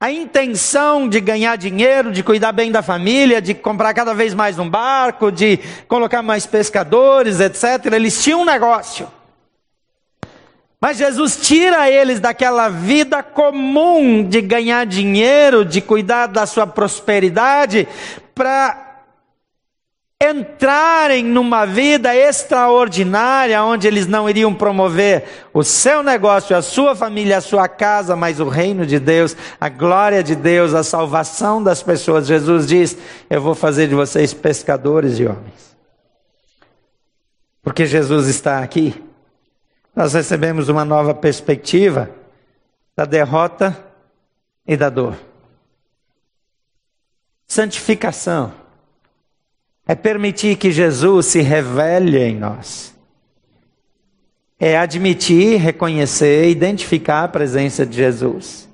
a 0.00 0.10
intenção 0.10 1.08
de 1.08 1.20
ganhar 1.20 1.56
dinheiro, 1.56 2.12
de 2.12 2.22
cuidar 2.22 2.52
bem 2.52 2.70
da 2.70 2.80
família, 2.80 3.42
de 3.42 3.52
comprar 3.54 3.92
cada 3.92 4.14
vez 4.14 4.32
mais 4.32 4.58
um 4.58 4.70
barco, 4.70 5.30
de 5.30 5.58
colocar 5.88 6.22
mais 6.22 6.46
pescadores, 6.46 7.40
etc. 7.40 7.92
Eles 7.92 8.22
tinham 8.22 8.42
um 8.42 8.44
negócio. 8.44 9.08
Mas 10.82 10.96
Jesus 10.96 11.36
tira 11.36 11.88
eles 11.88 12.18
daquela 12.18 12.68
vida 12.68 13.22
comum 13.22 14.24
de 14.24 14.40
ganhar 14.40 14.84
dinheiro, 14.84 15.64
de 15.64 15.80
cuidar 15.80 16.26
da 16.26 16.44
sua 16.44 16.66
prosperidade, 16.66 17.86
para 18.34 19.04
entrarem 20.20 21.22
numa 21.22 21.64
vida 21.64 22.12
extraordinária, 22.16 23.62
onde 23.62 23.86
eles 23.86 24.08
não 24.08 24.28
iriam 24.28 24.52
promover 24.52 25.22
o 25.54 25.62
seu 25.62 26.02
negócio, 26.02 26.56
a 26.56 26.62
sua 26.62 26.96
família, 26.96 27.38
a 27.38 27.40
sua 27.40 27.68
casa, 27.68 28.16
mas 28.16 28.40
o 28.40 28.48
reino 28.48 28.84
de 28.84 28.98
Deus, 28.98 29.36
a 29.60 29.68
glória 29.68 30.20
de 30.20 30.34
Deus, 30.34 30.74
a 30.74 30.82
salvação 30.82 31.62
das 31.62 31.80
pessoas. 31.80 32.26
Jesus 32.26 32.66
diz: 32.66 32.98
Eu 33.30 33.40
vou 33.40 33.54
fazer 33.54 33.86
de 33.86 33.94
vocês 33.94 34.34
pescadores 34.34 35.16
de 35.16 35.26
homens. 35.26 35.76
Porque 37.62 37.86
Jesus 37.86 38.26
está 38.26 38.58
aqui 38.58 39.00
nós 39.94 40.14
recebemos 40.14 40.68
uma 40.68 40.84
nova 40.84 41.14
perspectiva 41.14 42.10
da 42.96 43.04
derrota 43.04 43.76
e 44.66 44.76
da 44.76 44.88
dor. 44.88 45.16
Santificação 47.46 48.52
é 49.86 49.94
permitir 49.94 50.56
que 50.56 50.70
Jesus 50.70 51.26
se 51.26 51.40
revele 51.40 52.18
em 52.18 52.36
nós. 52.36 52.94
É 54.58 54.78
admitir, 54.78 55.60
reconhecer, 55.60 56.48
identificar 56.48 57.24
a 57.24 57.28
presença 57.28 57.84
de 57.84 57.96
Jesus. 57.96 58.68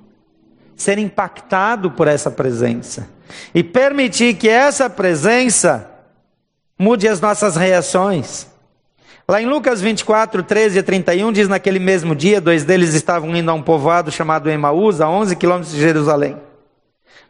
Ser 0.75 0.97
impactado 0.97 1.91
por 1.91 2.07
essa 2.07 2.29
presença. 2.29 3.09
E 3.53 3.63
permitir 3.63 4.35
que 4.35 4.47
essa 4.47 4.89
presença 4.89 5.89
mude 6.77 7.07
as 7.07 7.19
nossas 7.19 7.55
reações. 7.55 8.47
Lá 9.29 9.39
em 9.39 9.45
Lucas 9.45 9.79
24, 9.79 10.41
13 10.41 10.79
a 10.79 10.81
31, 10.81 11.31
diz: 11.31 11.47
Naquele 11.47 11.77
mesmo 11.77 12.15
dia, 12.15 12.41
dois 12.41 12.65
deles 12.65 12.95
estavam 12.95 13.35
indo 13.35 13.51
a 13.51 13.53
um 13.53 13.61
povoado 13.61 14.11
chamado 14.11 14.49
Emaús, 14.49 14.99
a 14.99 15.07
11 15.07 15.35
quilômetros 15.35 15.71
de 15.71 15.79
Jerusalém. 15.79 16.35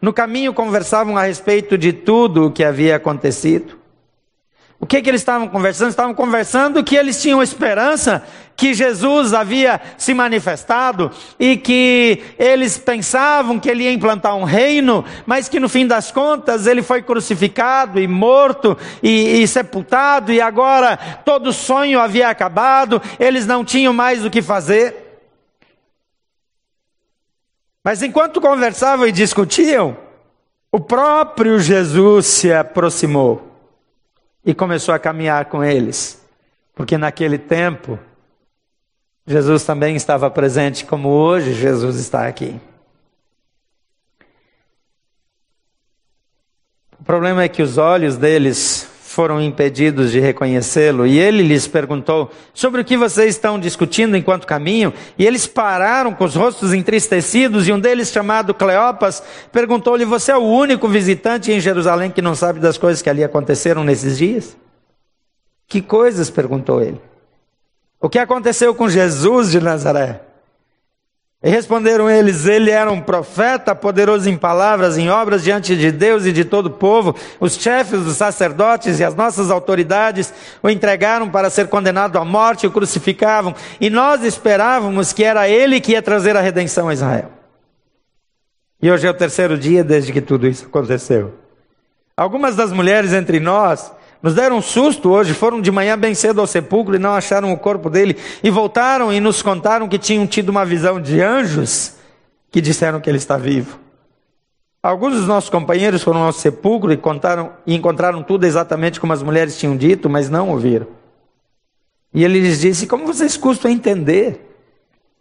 No 0.02 0.14
caminho 0.14 0.54
conversavam 0.54 1.18
a 1.18 1.24
respeito 1.24 1.78
de 1.78 1.92
tudo 1.92 2.46
o 2.46 2.52
que 2.54 2.64
havia 2.64 2.96
acontecido. 2.96 3.78
O 4.80 4.86
que, 4.86 5.02
que 5.02 5.10
eles 5.10 5.22
estavam 5.22 5.48
conversando? 5.50 5.90
Estavam 5.90 6.14
conversando 6.14 6.84
que 6.84 6.96
eles 6.96 7.22
tinham 7.22 7.44
esperança 7.44 8.24
que 8.56 8.74
Jesus 8.74 9.34
havia 9.34 9.80
se 9.98 10.14
manifestado 10.14 11.12
e 11.38 11.58
que 11.58 12.24
eles 12.38 12.78
pensavam 12.78 13.60
que 13.60 13.70
ele 13.70 13.84
ia 13.84 13.92
implantar 13.92 14.36
um 14.36 14.44
reino, 14.44 15.04
mas 15.26 15.50
que 15.50 15.60
no 15.60 15.68
fim 15.68 15.86
das 15.86 16.12
contas 16.12 16.66
ele 16.66 16.82
foi 16.82 17.02
crucificado 17.02 18.00
e 18.00 18.08
morto 18.08 18.78
e, 19.04 19.42
e 19.42 19.48
sepultado 19.48 20.32
e 20.32 20.40
agora 20.40 20.98
todo 21.26 21.54
sonho 21.54 22.00
havia 22.00 22.30
acabado, 22.30 23.02
eles 23.20 23.46
não 23.46 23.66
tinham 23.66 23.94
mais 23.94 24.26
o 24.26 24.30
que 24.30 24.42
fazer. 24.42 25.22
Mas 27.84 28.02
enquanto 28.02 28.42
conversavam 28.42 29.08
e 29.08 29.12
discutiam, 29.12 29.98
o 30.72 30.80
próprio 30.80 31.60
Jesus 31.60 32.26
se 32.26 32.54
aproximou 32.54 33.49
e 34.50 34.54
começou 34.56 34.96
a 34.96 34.98
caminhar 34.98 35.46
com 35.46 35.64
eles, 35.64 36.20
porque 36.74 36.98
naquele 36.98 37.38
tempo 37.38 38.00
Jesus 39.28 39.64
também 39.64 39.96
estava 39.96 40.28
presente, 40.32 40.86
como 40.86 41.08
hoje 41.10 41.54
Jesus 41.54 41.98
está 41.98 42.28
aqui. 42.28 42.60
O 47.00 47.04
problema 47.04 47.44
é 47.44 47.48
que 47.48 47.62
os 47.62 47.78
olhos 47.78 48.18
deles 48.18 48.89
foram 49.20 49.42
impedidos 49.42 50.14
de 50.14 50.20
reconhecê-lo. 50.22 51.06
E 51.06 51.20
ele 51.20 51.44
lhes 51.44 51.68
perguntou: 51.68 52.32
Sobre 52.54 52.80
o 52.80 52.86
que 52.86 52.96
vocês 52.96 53.36
estão 53.36 53.60
discutindo 53.60 54.16
enquanto 54.16 54.48
caminham? 54.48 54.94
E 55.18 55.28
eles 55.28 55.46
pararam 55.46 56.14
com 56.14 56.24
os 56.24 56.36
rostos 56.36 56.74
entristecidos, 56.74 57.68
e 57.68 57.74
um 57.74 57.80
deles, 57.82 58.14
chamado 58.14 58.54
Cleopas, 58.54 59.22
perguntou-lhe: 59.52 60.06
Você 60.06 60.32
é 60.32 60.38
o 60.38 60.44
único 60.44 60.88
visitante 60.88 61.52
em 61.52 61.60
Jerusalém 61.60 62.10
que 62.10 62.22
não 62.22 62.34
sabe 62.34 62.62
das 62.62 62.78
coisas 62.78 63.02
que 63.02 63.10
ali 63.10 63.22
aconteceram 63.22 63.84
nesses 63.84 64.18
dias? 64.18 64.56
Que 65.68 65.82
coisas? 65.82 66.30
perguntou 66.30 66.82
ele. 66.82 67.02
O 68.00 68.08
que 68.08 68.20
aconteceu 68.20 68.74
com 68.74 68.88
Jesus 68.88 69.52
de 69.52 69.60
Nazaré? 69.60 70.29
E 71.42 71.50
responderam 71.50 72.10
eles: 72.10 72.46
Ele 72.46 72.70
era 72.70 72.92
um 72.92 73.00
profeta, 73.00 73.74
poderoso 73.74 74.30
em 74.30 74.38
palavras, 74.38 74.98
em 74.98 75.10
obras 75.10 75.42
diante 75.42 75.76
de 75.76 75.92
Deus 75.92 76.26
e 76.26 76.34
de 76.34 76.44
todo 76.44 76.66
o 76.66 76.72
povo. 76.72 77.16
Os 77.40 77.56
chefes 77.56 78.04
dos 78.04 78.18
sacerdotes 78.18 79.00
e 79.00 79.04
as 79.04 79.16
nossas 79.16 79.50
autoridades 79.50 80.34
o 80.62 80.70
entregaram 80.70 81.30
para 81.30 81.50
ser 81.50 81.70
condenado 81.70 82.18
à 82.18 82.26
morte, 82.26 82.68
o 82.68 82.72
crucificavam. 82.72 83.56
E 83.80 83.90
nós 83.90 84.22
esperávamos 84.24 85.14
que 85.14 85.24
era 85.24 85.48
ele 85.48 85.80
que 85.80 85.94
ia 85.94 86.02
trazer 86.02 86.36
a 86.36 86.42
redenção 86.42 86.90
a 86.90 86.94
Israel. 86.94 87.32
E 88.82 88.92
hoje 88.92 89.08
é 89.08 89.10
o 89.10 89.14
terceiro 89.14 89.58
dia 89.58 89.84
desde 89.84 90.12
que 90.12 90.22
tudo 90.22 90.46
isso 90.48 90.66
aconteceu. 90.66 91.34
Algumas 92.16 92.58
das 92.58 92.74
mulheres 92.74 93.14
entre 93.14 93.40
nós 93.40 93.94
nos 94.22 94.34
deram 94.36 94.58
um 94.58 94.62
susto 94.62 95.10
hoje, 95.10 95.34
foram 95.34 95.62
de 95.62 95.72
manhã 95.72 95.98
bem 95.98 96.14
cedo 96.14 96.42
ao 96.42 96.48
sepulcro 96.48 96.96
e 96.96 97.00
não 97.00 97.14
acharam 97.14 97.54
o 97.54 97.58
corpo 97.58 97.90
dele, 97.90 98.18
e 98.44 98.50
voltaram 98.50 99.14
e 99.14 99.20
nos 99.20 99.42
contaram 99.42 99.88
que 99.88 99.98
tinham 99.98 100.28
tido 100.28 100.50
uma 100.50 100.66
visão 100.66 101.02
de 101.02 101.22
anjos 101.22 101.96
que 102.52 102.60
disseram 102.60 103.00
que 103.00 103.10
ele 103.10 103.18
está 103.18 103.38
vivo. 103.38 103.80
Alguns 104.82 105.14
dos 105.14 105.28
nossos 105.28 105.50
companheiros 105.50 106.04
foram 106.04 106.24
ao 106.24 106.32
sepulcro 106.32 106.92
e, 106.92 106.98
contaram, 106.98 107.54
e 107.66 107.76
encontraram 107.76 108.24
tudo 108.24 108.46
exatamente 108.46 109.00
como 109.00 109.12
as 109.14 109.22
mulheres 109.22 109.58
tinham 109.58 109.76
dito, 109.76 110.10
mas 110.10 110.30
não 110.30 110.50
ouviram. 110.50 110.88
E 112.14 112.24
ele 112.24 112.40
lhes 112.40 112.62
disse: 112.62 112.88
Como 112.88 113.06
vocês 113.06 113.36
custam 113.36 113.70
a 113.70 113.74
entender? 113.74 114.46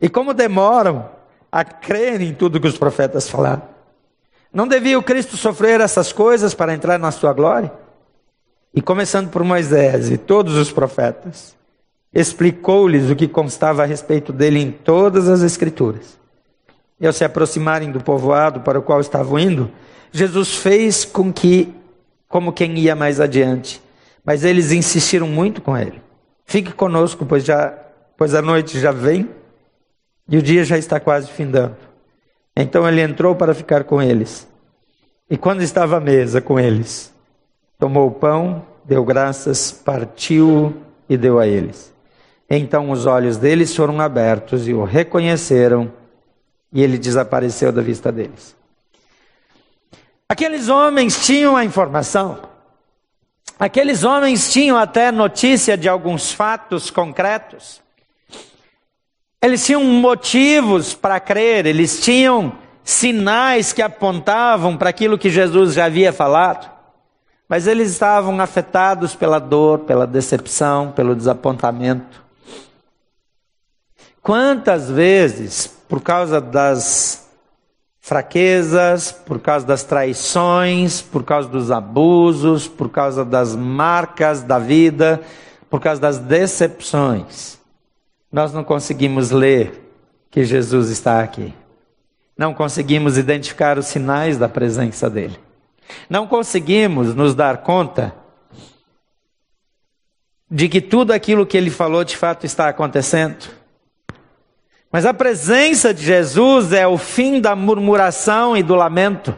E 0.00 0.08
como 0.08 0.32
demoram 0.32 1.08
a 1.50 1.64
crer 1.64 2.20
em 2.20 2.32
tudo 2.32 2.60
que 2.60 2.68
os 2.68 2.78
profetas 2.78 3.28
falaram? 3.28 3.62
Não 4.52 4.66
devia 4.66 4.98
o 4.98 5.02
Cristo 5.02 5.36
sofrer 5.36 5.80
essas 5.80 6.12
coisas 6.12 6.54
para 6.54 6.72
entrar 6.72 6.98
na 6.98 7.10
sua 7.10 7.32
glória? 7.32 7.70
E 8.74 8.80
começando 8.80 9.30
por 9.30 9.42
Moisés 9.42 10.10
e 10.10 10.18
todos 10.18 10.54
os 10.54 10.70
profetas, 10.70 11.56
explicou-lhes 12.12 13.10
o 13.10 13.16
que 13.16 13.28
constava 13.28 13.82
a 13.82 13.86
respeito 13.86 14.32
dele 14.32 14.60
em 14.60 14.70
todas 14.70 15.28
as 15.28 15.42
Escrituras. 15.42 16.18
E 17.00 17.06
ao 17.06 17.12
se 17.12 17.24
aproximarem 17.24 17.90
do 17.90 18.02
povoado 18.02 18.60
para 18.60 18.78
o 18.78 18.82
qual 18.82 19.00
estavam 19.00 19.38
indo, 19.38 19.70
Jesus 20.10 20.56
fez 20.56 21.04
com 21.04 21.32
que, 21.32 21.72
como 22.28 22.52
quem 22.52 22.76
ia 22.78 22.96
mais 22.96 23.20
adiante, 23.20 23.80
mas 24.24 24.44
eles 24.44 24.72
insistiram 24.72 25.28
muito 25.28 25.62
com 25.62 25.76
ele. 25.76 26.02
Fique 26.44 26.72
conosco, 26.72 27.24
pois 27.24 27.44
já, 27.44 27.72
pois 28.16 28.34
a 28.34 28.42
noite 28.42 28.80
já 28.80 28.90
vem 28.90 29.28
e 30.28 30.36
o 30.36 30.42
dia 30.42 30.64
já 30.64 30.76
está 30.76 30.98
quase 30.98 31.30
findando. 31.30 31.76
Então 32.56 32.88
ele 32.88 33.00
entrou 33.00 33.34
para 33.34 33.54
ficar 33.54 33.84
com 33.84 34.02
eles. 34.02 34.48
E 35.30 35.36
quando 35.36 35.62
estava 35.62 35.98
à 35.98 36.00
mesa 36.00 36.40
com 36.40 36.58
eles, 36.58 37.12
tomou 37.78 38.08
o 38.08 38.10
pão, 38.10 38.66
deu 38.84 39.04
graças, 39.04 39.70
partiu 39.70 40.74
e 41.08 41.16
deu 41.16 41.38
a 41.38 41.46
eles. 41.46 41.94
Então 42.50 42.90
os 42.90 43.06
olhos 43.06 43.36
deles 43.36 43.74
foram 43.74 44.00
abertos 44.00 44.66
e 44.66 44.74
o 44.74 44.82
reconheceram, 44.82 45.92
e 46.72 46.82
ele 46.82 46.98
desapareceu 46.98 47.70
da 47.70 47.80
vista 47.80 48.10
deles. 48.10 48.56
Aqueles 50.28 50.68
homens 50.68 51.24
tinham 51.24 51.56
a 51.56 51.64
informação, 51.64 52.42
aqueles 53.58 54.02
homens 54.02 54.52
tinham 54.52 54.76
até 54.76 55.12
notícia 55.12 55.76
de 55.76 55.88
alguns 55.88 56.32
fatos 56.32 56.90
concretos, 56.90 57.80
eles 59.40 59.64
tinham 59.64 59.84
motivos 59.84 60.94
para 60.94 61.20
crer, 61.20 61.64
eles 61.64 62.00
tinham 62.00 62.52
sinais 62.82 63.72
que 63.72 63.80
apontavam 63.80 64.76
para 64.76 64.90
aquilo 64.90 65.16
que 65.16 65.30
Jesus 65.30 65.74
já 65.74 65.84
havia 65.84 66.12
falado. 66.12 66.77
Mas 67.48 67.66
eles 67.66 67.90
estavam 67.90 68.38
afetados 68.40 69.14
pela 69.14 69.38
dor, 69.38 69.80
pela 69.80 70.06
decepção, 70.06 70.92
pelo 70.92 71.16
desapontamento. 71.16 72.22
Quantas 74.22 74.90
vezes, 74.90 75.66
por 75.88 76.02
causa 76.02 76.40
das 76.40 77.26
fraquezas, 77.98 79.12
por 79.12 79.38
causa 79.38 79.66
das 79.66 79.84
traições, 79.84 81.00
por 81.00 81.24
causa 81.24 81.48
dos 81.48 81.70
abusos, 81.70 82.68
por 82.68 82.90
causa 82.90 83.24
das 83.24 83.56
marcas 83.56 84.42
da 84.42 84.58
vida, 84.58 85.22
por 85.70 85.80
causa 85.80 86.00
das 86.00 86.18
decepções, 86.18 87.58
nós 88.30 88.52
não 88.52 88.64
conseguimos 88.64 89.30
ler 89.30 89.90
que 90.30 90.44
Jesus 90.44 90.90
está 90.90 91.22
aqui. 91.22 91.54
Não 92.36 92.54
conseguimos 92.54 93.16
identificar 93.18 93.78
os 93.78 93.86
sinais 93.86 94.38
da 94.38 94.48
presença 94.48 95.08
dele. 95.08 95.38
Não 96.08 96.26
conseguimos 96.26 97.14
nos 97.14 97.34
dar 97.34 97.58
conta 97.58 98.14
de 100.50 100.68
que 100.68 100.80
tudo 100.80 101.12
aquilo 101.12 101.46
que 101.46 101.56
ele 101.56 101.70
falou 101.70 102.04
de 102.04 102.16
fato 102.16 102.46
está 102.46 102.68
acontecendo. 102.68 103.48
Mas 104.90 105.04
a 105.04 105.12
presença 105.12 105.92
de 105.92 106.02
Jesus 106.02 106.72
é 106.72 106.86
o 106.86 106.96
fim 106.96 107.40
da 107.40 107.54
murmuração 107.54 108.56
e 108.56 108.62
do 108.62 108.74
lamento. 108.74 109.36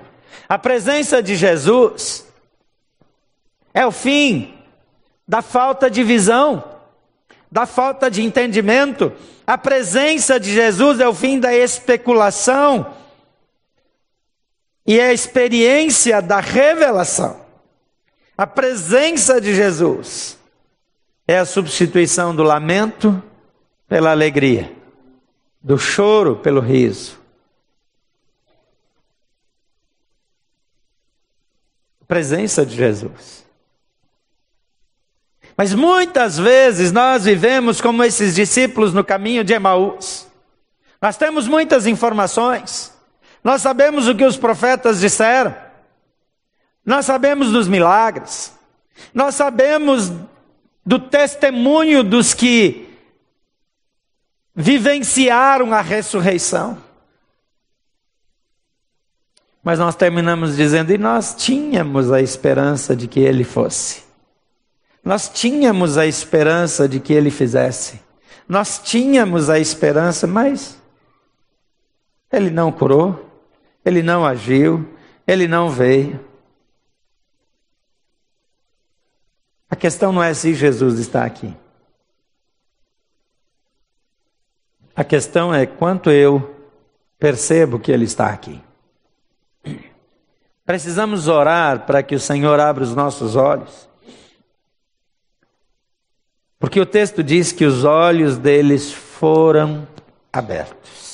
A 0.48 0.58
presença 0.58 1.22
de 1.22 1.34
Jesus 1.34 2.26
é 3.74 3.84
o 3.84 3.90
fim 3.90 4.54
da 5.26 5.42
falta 5.42 5.90
de 5.90 6.04
visão, 6.04 6.62
da 7.50 7.66
falta 7.66 8.10
de 8.10 8.22
entendimento. 8.22 9.12
A 9.44 9.58
presença 9.58 10.38
de 10.38 10.52
Jesus 10.52 11.00
é 11.00 11.08
o 11.08 11.14
fim 11.14 11.40
da 11.40 11.52
especulação 11.52 12.86
e 14.90 14.98
é 14.98 15.06
a 15.06 15.12
experiência 15.12 16.20
da 16.20 16.40
revelação. 16.40 17.46
A 18.36 18.44
presença 18.44 19.40
de 19.40 19.54
Jesus 19.54 20.36
é 21.28 21.38
a 21.38 21.44
substituição 21.44 22.34
do 22.34 22.42
lamento 22.42 23.22
pela 23.86 24.10
alegria, 24.10 24.74
do 25.62 25.78
choro 25.78 26.34
pelo 26.38 26.60
riso. 26.60 27.20
A 32.02 32.04
presença 32.06 32.66
de 32.66 32.74
Jesus. 32.74 33.46
Mas 35.56 35.72
muitas 35.72 36.36
vezes 36.36 36.90
nós 36.90 37.26
vivemos 37.26 37.80
como 37.80 38.02
esses 38.02 38.34
discípulos 38.34 38.92
no 38.92 39.04
caminho 39.04 39.44
de 39.44 39.52
Emaús. 39.52 40.26
Nós 41.00 41.16
temos 41.16 41.46
muitas 41.46 41.86
informações. 41.86 42.98
Nós 43.42 43.62
sabemos 43.62 44.06
o 44.06 44.14
que 44.14 44.24
os 44.24 44.36
profetas 44.36 45.00
disseram. 45.00 45.54
Nós 46.84 47.06
sabemos 47.06 47.50
dos 47.50 47.68
milagres. 47.68 48.52
Nós 49.14 49.34
sabemos 49.34 50.12
do 50.84 50.98
testemunho 50.98 52.02
dos 52.02 52.34
que 52.34 52.88
vivenciaram 54.54 55.72
a 55.72 55.80
ressurreição. 55.80 56.76
Mas 59.62 59.78
nós 59.78 59.94
terminamos 59.94 60.56
dizendo, 60.56 60.90
e 60.92 60.98
nós 60.98 61.34
tínhamos 61.34 62.10
a 62.10 62.20
esperança 62.20 62.96
de 62.96 63.06
que 63.06 63.20
ele 63.20 63.44
fosse. 63.44 64.02
Nós 65.04 65.28
tínhamos 65.28 65.96
a 65.98 66.06
esperança 66.06 66.88
de 66.88 66.98
que 66.98 67.12
ele 67.12 67.30
fizesse. 67.30 68.00
Nós 68.48 68.80
tínhamos 68.82 69.48
a 69.48 69.58
esperança, 69.58 70.26
mas 70.26 70.78
ele 72.32 72.50
não 72.50 72.72
curou. 72.72 73.29
Ele 73.84 74.02
não 74.02 74.24
agiu, 74.24 74.88
ele 75.26 75.48
não 75.48 75.70
veio. 75.70 76.30
questão 79.80 80.12
não 80.12 80.22
é 80.22 80.34
se 80.34 80.54
Jesus 80.54 80.98
está 80.98 81.24
aqui. 81.24 81.56
A 84.94 85.02
questão 85.02 85.54
é 85.54 85.64
quanto 85.64 86.10
eu 86.10 86.54
percebo 87.18 87.80
que 87.80 87.90
Ele 87.90 88.04
está 88.04 88.26
aqui. 88.26 88.62
Precisamos 90.66 91.26
orar 91.26 91.86
para 91.86 92.02
que 92.02 92.14
o 92.14 92.20
Senhor 92.20 92.60
abra 92.60 92.84
os 92.84 92.94
nossos 92.94 93.34
olhos. 93.34 93.88
Porque 96.58 96.78
o 96.78 96.86
texto 96.86 97.24
diz 97.24 97.50
que 97.50 97.64
os 97.64 97.84
olhos 97.84 98.36
deles 98.36 98.92
foram 98.92 99.88
abertos. 100.30 101.09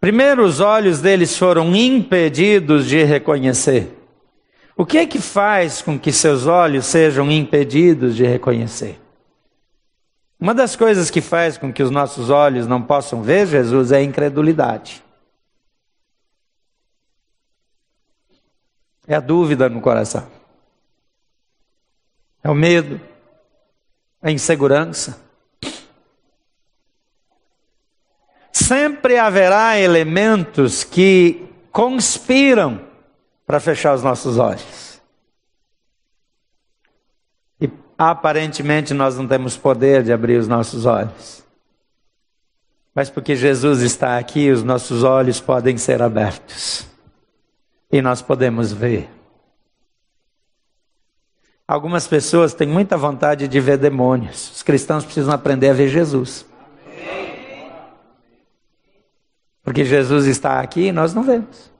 Primeiro, 0.00 0.44
os 0.44 0.60
olhos 0.60 1.00
deles 1.00 1.36
foram 1.36 1.74
impedidos 1.74 2.86
de 2.86 3.02
reconhecer. 3.02 3.96
O 4.76 4.86
que 4.86 4.98
é 4.98 5.06
que 5.06 5.18
faz 5.18 5.82
com 5.82 5.98
que 5.98 6.12
seus 6.12 6.46
olhos 6.46 6.86
sejam 6.86 7.30
impedidos 7.30 8.14
de 8.14 8.24
reconhecer? 8.24 9.00
Uma 10.38 10.54
das 10.54 10.76
coisas 10.76 11.10
que 11.10 11.20
faz 11.20 11.58
com 11.58 11.72
que 11.72 11.82
os 11.82 11.90
nossos 11.90 12.30
olhos 12.30 12.64
não 12.64 12.80
possam 12.80 13.22
ver 13.22 13.46
Jesus 13.48 13.90
é 13.90 13.96
a 13.96 14.02
incredulidade. 14.02 15.02
É 19.04 19.16
a 19.16 19.20
dúvida 19.20 19.68
no 19.68 19.80
coração. 19.80 20.30
É 22.40 22.48
o 22.48 22.54
medo, 22.54 23.00
é 24.22 24.28
a 24.28 24.30
insegurança. 24.30 25.27
Sempre 28.68 29.16
haverá 29.16 29.80
elementos 29.80 30.84
que 30.84 31.48
conspiram 31.72 32.78
para 33.46 33.58
fechar 33.58 33.94
os 33.94 34.02
nossos 34.02 34.36
olhos. 34.36 35.00
aparentemente 37.96 38.92
nós 38.92 39.16
não 39.16 39.26
temos 39.26 39.56
poder 39.56 40.04
de 40.04 40.12
abrir 40.12 40.36
os 40.36 40.46
nossos 40.46 40.84
olhos. 40.84 41.42
Mas 42.94 43.08
porque 43.08 43.34
Jesus 43.34 43.80
está 43.80 44.18
aqui, 44.18 44.50
os 44.50 44.62
nossos 44.62 45.02
olhos 45.02 45.40
podem 45.40 45.78
ser 45.78 46.02
abertos. 46.02 46.86
E 47.90 48.02
nós 48.02 48.20
podemos 48.20 48.70
ver. 48.70 49.08
Algumas 51.66 52.06
pessoas 52.06 52.52
têm 52.52 52.68
muita 52.68 52.98
vontade 52.98 53.48
de 53.48 53.60
ver 53.60 53.78
demônios. 53.78 54.52
Os 54.56 54.62
cristãos 54.62 55.06
precisam 55.06 55.32
aprender 55.32 55.70
a 55.70 55.74
ver 55.74 55.88
Jesus. 55.88 56.44
Porque 59.68 59.84
Jesus 59.84 60.24
está 60.24 60.60
aqui 60.60 60.86
e 60.86 60.92
nós 60.92 61.12
não 61.12 61.22
vemos. 61.22 61.70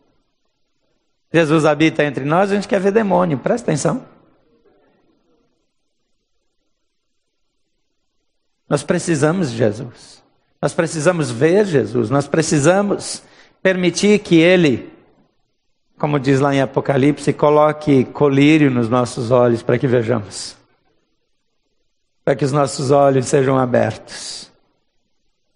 Jesus 1.33 1.65
habita 1.65 2.05
entre 2.05 2.23
nós, 2.23 2.53
a 2.53 2.55
gente 2.55 2.69
quer 2.69 2.79
ver 2.79 2.93
demônio. 2.93 3.39
Presta 3.39 3.71
atenção. 3.71 4.05
Nós 8.69 8.83
precisamos 8.83 9.51
de 9.51 9.57
Jesus. 9.57 10.23
Nós 10.61 10.75
precisamos 10.75 11.31
ver 11.31 11.65
Jesus. 11.65 12.11
Nós 12.11 12.29
precisamos 12.29 13.23
permitir 13.63 14.19
que 14.19 14.37
Ele, 14.37 14.93
como 15.97 16.21
diz 16.21 16.41
lá 16.41 16.55
em 16.55 16.61
Apocalipse, 16.61 17.33
coloque 17.33 18.05
colírio 18.05 18.71
nos 18.71 18.91
nossos 18.91 19.31
olhos 19.31 19.63
para 19.63 19.79
que 19.79 19.87
vejamos. 19.87 20.59
Para 22.23 22.37
que 22.37 22.45
os 22.45 22.53
nossos 22.53 22.91
olhos 22.91 23.25
sejam 23.25 23.59
abertos. 23.59 24.48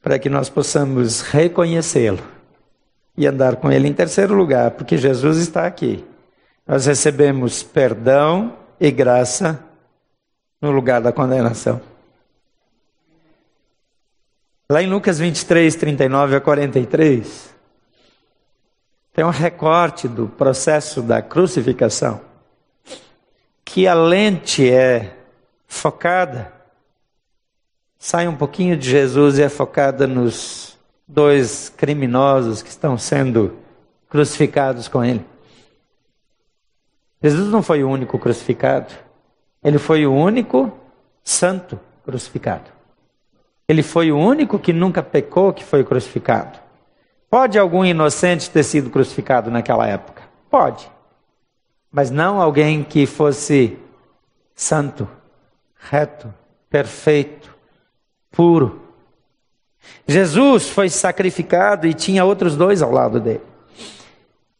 Para 0.03 0.19
que 0.19 0.29
nós 0.29 0.51
possamos 0.51 1.23
reconhecê-lo 1.23 2.23
e 3.17 3.27
andar 3.27 3.57
com 3.57 3.71
Ele 3.71 3.89
em 3.89 3.93
terceiro 3.93 4.35
lugar, 4.35 4.73
porque 4.73 4.99
Jesus 4.99 5.39
está 5.39 5.67
aqui. 5.67 6.05
Nós 6.67 6.87
recebemos 6.87 7.63
perdão 7.63 8.57
e 8.81 8.91
graça 8.91 9.63
no 10.61 10.71
lugar 10.71 11.01
da 11.01 11.13
condenação. 11.13 11.81
Lá 14.69 14.83
em 14.83 14.89
Lucas 14.89 15.19
23, 15.19 15.75
39 15.75 16.37
a 16.37 16.41
43, 16.41 17.53
tem 19.13 19.25
um 19.25 19.31
recorte 19.31 20.09
do 20.09 20.27
processo 20.27 21.03
da 21.03 21.21
crucificação, 21.21 22.21
que 23.65 23.87
a 23.87 23.93
lente 23.93 24.71
é 24.71 25.15
focada, 25.67 26.51
sai 28.05 28.27
um 28.27 28.35
pouquinho 28.35 28.77
de 28.77 28.91
Jesus 28.91 29.39
e 29.39 29.45
é 29.45 29.49
focada 29.49 30.09
nos 30.09 30.77
dois 31.07 31.69
criminosos 31.69 32.61
que 32.61 32.69
estão 32.69 32.99
sendo 32.99 33.57
crucificados 34.09 34.89
com 34.89 35.05
ele. 35.05 35.25
Jesus 37.23 37.49
não 37.49 37.63
foi 37.63 37.85
o 37.85 37.89
único 37.89 38.19
crucificado, 38.19 38.93
ele 39.63 39.79
foi 39.79 40.05
o 40.05 40.13
único 40.13 40.77
santo 41.23 41.79
crucificado. 42.05 42.73
Ele 43.69 43.85
foi 43.85 44.11
o 44.11 44.19
único 44.19 44.59
que 44.59 44.73
nunca 44.73 45.01
pecou 45.01 45.53
que 45.53 45.63
foi 45.63 45.85
crucificado. 45.85 46.59
Pode 47.31 47.57
algum 47.57 47.85
inocente 47.85 48.51
ter 48.51 48.65
sido 48.65 48.91
crucificado 48.91 49.49
naquela 49.49 49.87
época? 49.87 50.25
Pode. 50.51 50.91
Mas 51.89 52.11
não 52.11 52.43
alguém 52.43 52.83
que 52.83 53.07
fosse 53.07 53.79
santo, 54.57 55.09
reto, 55.77 56.35
perfeito, 56.69 57.52
puro. 58.33 58.81
Jesus 60.09 60.69
foi 60.69 60.89
sacrificado 60.89 61.87
e 61.87 61.95
tinha 61.95 62.25
outros 62.25 62.57
dois 62.57 62.83
ao 62.83 62.91
lado 62.91 63.21
dele. 63.21 63.43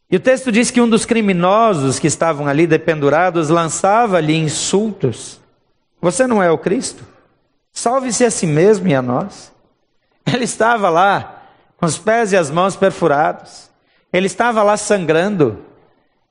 E 0.09 0.15
o 0.15 0.19
texto 0.19 0.51
diz 0.51 0.69
que 0.69 0.79
um 0.79 0.87
dos 0.87 1.05
criminosos 1.05 1.97
que 1.97 2.07
estavam 2.07 2.47
ali 2.47 2.67
dependurados 2.67 3.49
lançava-lhe 3.49 4.35
insultos. 4.35 5.39
Você 5.99 6.27
não 6.27 6.41
é 6.41 6.51
o 6.51 6.57
Cristo? 6.57 7.03
Salve-se 7.71 8.23
a 8.23 8.29
si 8.29 8.45
mesmo 8.45 8.87
e 8.87 8.93
a 8.93 9.01
nós. 9.01 9.51
Ele 10.31 10.43
estava 10.43 10.89
lá, 10.89 11.43
com 11.77 11.85
os 11.85 11.97
pés 11.97 12.31
e 12.31 12.37
as 12.37 12.51
mãos 12.51 12.75
perfurados. 12.75 13.69
Ele 14.11 14.27
estava 14.27 14.61
lá 14.61 14.77
sangrando. 14.77 15.59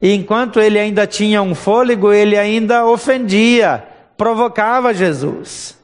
E 0.00 0.14
enquanto 0.14 0.60
ele 0.60 0.78
ainda 0.78 1.06
tinha 1.06 1.42
um 1.42 1.54
fôlego, 1.54 2.12
ele 2.12 2.38
ainda 2.38 2.86
ofendia, 2.86 3.84
provocava 4.16 4.94
Jesus. 4.94 5.76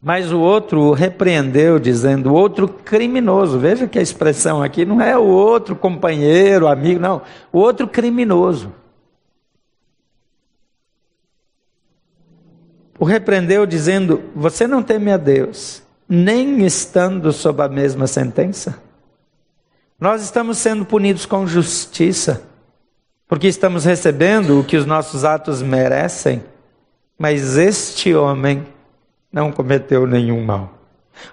Mas 0.00 0.32
o 0.32 0.40
outro 0.40 0.80
o 0.80 0.92
repreendeu, 0.92 1.78
dizendo: 1.78 2.32
outro 2.32 2.68
criminoso. 2.68 3.58
Veja 3.58 3.86
que 3.88 3.98
a 3.98 4.02
expressão 4.02 4.62
aqui 4.62 4.84
não 4.84 5.00
é 5.00 5.16
o 5.18 5.24
outro 5.24 5.74
companheiro, 5.74 6.68
amigo, 6.68 7.00
não. 7.00 7.22
O 7.52 7.58
outro 7.58 7.88
criminoso. 7.88 8.72
o 12.98 13.04
repreendeu, 13.04 13.64
dizendo: 13.64 14.22
Você 14.34 14.66
não 14.66 14.82
teme 14.82 15.12
a 15.12 15.16
Deus, 15.16 15.82
nem 16.08 16.64
estando 16.66 17.32
sob 17.32 17.62
a 17.62 17.68
mesma 17.68 18.06
sentença? 18.06 18.82
Nós 20.00 20.22
estamos 20.22 20.58
sendo 20.58 20.84
punidos 20.84 21.24
com 21.24 21.46
justiça, 21.46 22.42
porque 23.26 23.46
estamos 23.46 23.84
recebendo 23.84 24.60
o 24.60 24.64
que 24.64 24.76
os 24.76 24.86
nossos 24.86 25.24
atos 25.24 25.62
merecem, 25.62 26.42
mas 27.18 27.56
este 27.56 28.14
homem 28.14 28.66
não 29.32 29.52
cometeu 29.52 30.06
nenhum 30.06 30.44
mal. 30.44 30.78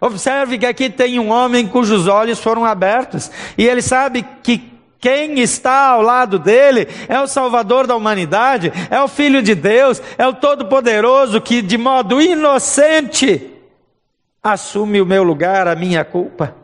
Observe 0.02 0.58
que 0.58 0.66
aqui 0.66 0.90
tem 0.90 1.20
um 1.20 1.30
homem 1.30 1.68
cujos 1.68 2.08
olhos 2.08 2.40
foram 2.40 2.66
abertos, 2.66 3.32
e 3.58 3.66
ele 3.66 3.82
sabe 3.82 4.26
que 4.44 4.74
quem 5.00 5.40
está 5.40 5.90
ao 5.90 6.02
lado 6.02 6.40
dele 6.40 6.88
é 7.08 7.20
o 7.20 7.28
Salvador 7.28 7.86
da 7.86 7.96
humanidade, 7.96 8.74
é 8.90 9.00
o 9.02 9.08
Filho 9.08 9.44
de 9.44 9.54
Deus, 9.54 10.02
é 10.18 10.28
o 10.28 10.34
Todo-Poderoso 10.34 11.40
que, 11.40 11.62
de 11.62 11.78
modo 11.78 12.20
inocente, 12.20 13.52
assume 14.42 15.00
o 15.02 15.06
meu 15.06 15.24
lugar, 15.24 15.68
a 15.68 15.76
minha 15.76 16.04
culpa. 16.04 16.56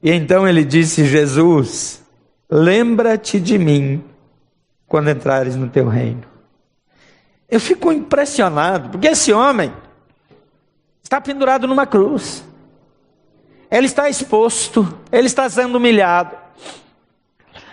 E 0.00 0.12
então 0.12 0.46
ele 0.46 0.64
disse: 0.64 1.04
Jesus, 1.04 2.04
lembra-te 2.48 3.40
de 3.40 3.58
mim 3.58 4.04
quando 4.86 5.10
entrares 5.10 5.56
no 5.56 5.68
teu 5.68 5.88
reino. 5.88 6.33
Eu 7.48 7.60
fico 7.60 7.92
impressionado, 7.92 8.90
porque 8.90 9.08
esse 9.08 9.32
homem 9.32 9.72
está 11.02 11.20
pendurado 11.20 11.66
numa 11.66 11.86
cruz. 11.86 12.44
Ele 13.70 13.86
está 13.86 14.08
exposto, 14.08 14.98
ele 15.10 15.26
está 15.26 15.48
sendo 15.48 15.76
humilhado. 15.76 16.36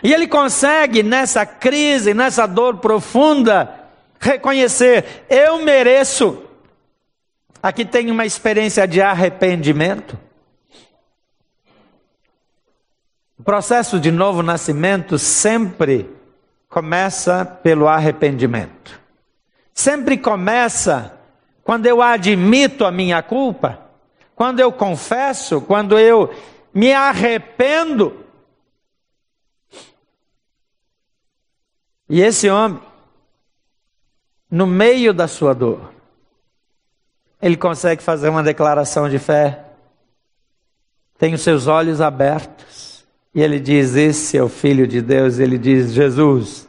E 0.03 0.13
ele 0.13 0.27
consegue, 0.27 1.03
nessa 1.03 1.45
crise, 1.45 2.13
nessa 2.13 2.47
dor 2.47 2.77
profunda, 2.77 3.81
reconhecer: 4.19 5.25
eu 5.29 5.63
mereço. 5.63 6.43
Aqui 7.61 7.85
tem 7.85 8.09
uma 8.09 8.25
experiência 8.25 8.87
de 8.87 9.01
arrependimento. 9.01 10.17
O 13.37 13.43
processo 13.43 13.99
de 13.99 14.11
novo 14.11 14.43
nascimento 14.43 15.17
sempre 15.17 16.09
começa 16.69 17.43
pelo 17.43 17.87
arrependimento. 17.87 19.00
Sempre 19.81 20.17
começa 20.17 21.17
quando 21.63 21.85
eu 21.85 22.01
admito 22.01 22.85
a 22.85 22.91
minha 22.91 23.21
culpa 23.23 23.81
quando 24.41 24.59
eu 24.59 24.71
confesso, 24.71 25.61
quando 25.61 25.99
eu 25.99 26.33
me 26.73 26.91
arrependo. 26.91 28.25
E 32.09 32.19
esse 32.21 32.49
homem, 32.49 32.81
no 34.49 34.65
meio 34.65 35.13
da 35.13 35.27
sua 35.27 35.53
dor, 35.53 35.93
ele 37.39 37.55
consegue 37.55 38.01
fazer 38.01 38.29
uma 38.29 38.41
declaração 38.41 39.07
de 39.07 39.19
fé, 39.19 39.63
tem 41.19 41.35
os 41.35 41.41
seus 41.41 41.67
olhos 41.67 42.01
abertos, 42.01 43.05
e 43.35 43.43
ele 43.43 43.59
diz: 43.59 43.95
Esse 43.95 44.39
é 44.39 44.41
o 44.41 44.49
Filho 44.49 44.87
de 44.87 45.03
Deus. 45.03 45.37
Ele 45.37 45.59
diz: 45.59 45.93
Jesus, 45.93 46.67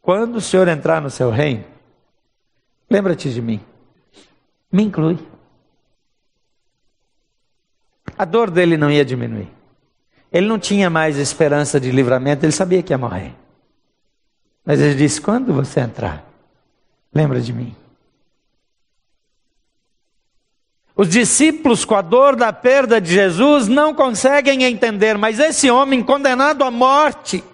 quando 0.00 0.36
o 0.36 0.40
Senhor 0.40 0.66
entrar 0.66 1.02
no 1.02 1.10
seu 1.10 1.28
reino, 1.28 1.75
lembra-te 2.88 3.32
de 3.32 3.40
mim, 3.40 3.60
me 4.70 4.82
inclui. 4.82 5.18
A 8.16 8.24
dor 8.24 8.50
dele 8.50 8.76
não 8.76 8.90
ia 8.90 9.04
diminuir. 9.04 9.48
Ele 10.32 10.46
não 10.46 10.58
tinha 10.58 10.90
mais 10.90 11.16
esperança 11.18 11.78
de 11.78 11.90
livramento, 11.90 12.44
ele 12.44 12.52
sabia 12.52 12.82
que 12.82 12.92
ia 12.92 12.98
morrer. 12.98 13.34
Mas 14.64 14.80
ele 14.80 14.94
disse: 14.94 15.20
quando 15.20 15.52
você 15.52 15.80
entrar, 15.80 16.24
lembra 17.14 17.40
de 17.40 17.52
mim. 17.52 17.74
Os 20.96 21.10
discípulos, 21.10 21.84
com 21.84 21.94
a 21.94 22.00
dor 22.00 22.34
da 22.34 22.52
perda 22.52 22.98
de 22.98 23.12
Jesus, 23.12 23.68
não 23.68 23.94
conseguem 23.94 24.64
entender, 24.64 25.18
mas 25.18 25.38
esse 25.38 25.70
homem 25.70 26.02
condenado 26.02 26.64
à 26.64 26.70
morte, 26.70 27.44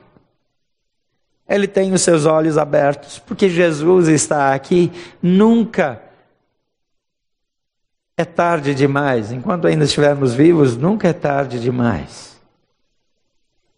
ele 1.55 1.69
tem 1.69 1.93
os 1.93 2.03
seus 2.03 2.25
olhos 2.25 2.57
abertos, 2.57 3.19
porque 3.19 3.49
Jesus 3.49 4.09
está 4.09 4.55
aqui, 4.55 4.91
nunca 5.23 6.01
é 8.17 8.25
tarde 8.25 8.75
demais, 8.75 9.33
enquanto 9.33 9.67
ainda 9.67 9.85
estivermos 9.85 10.33
vivos, 10.35 10.77
nunca 10.77 11.09
é 11.09 11.13
tarde 11.13 11.61
demais. 11.61 12.41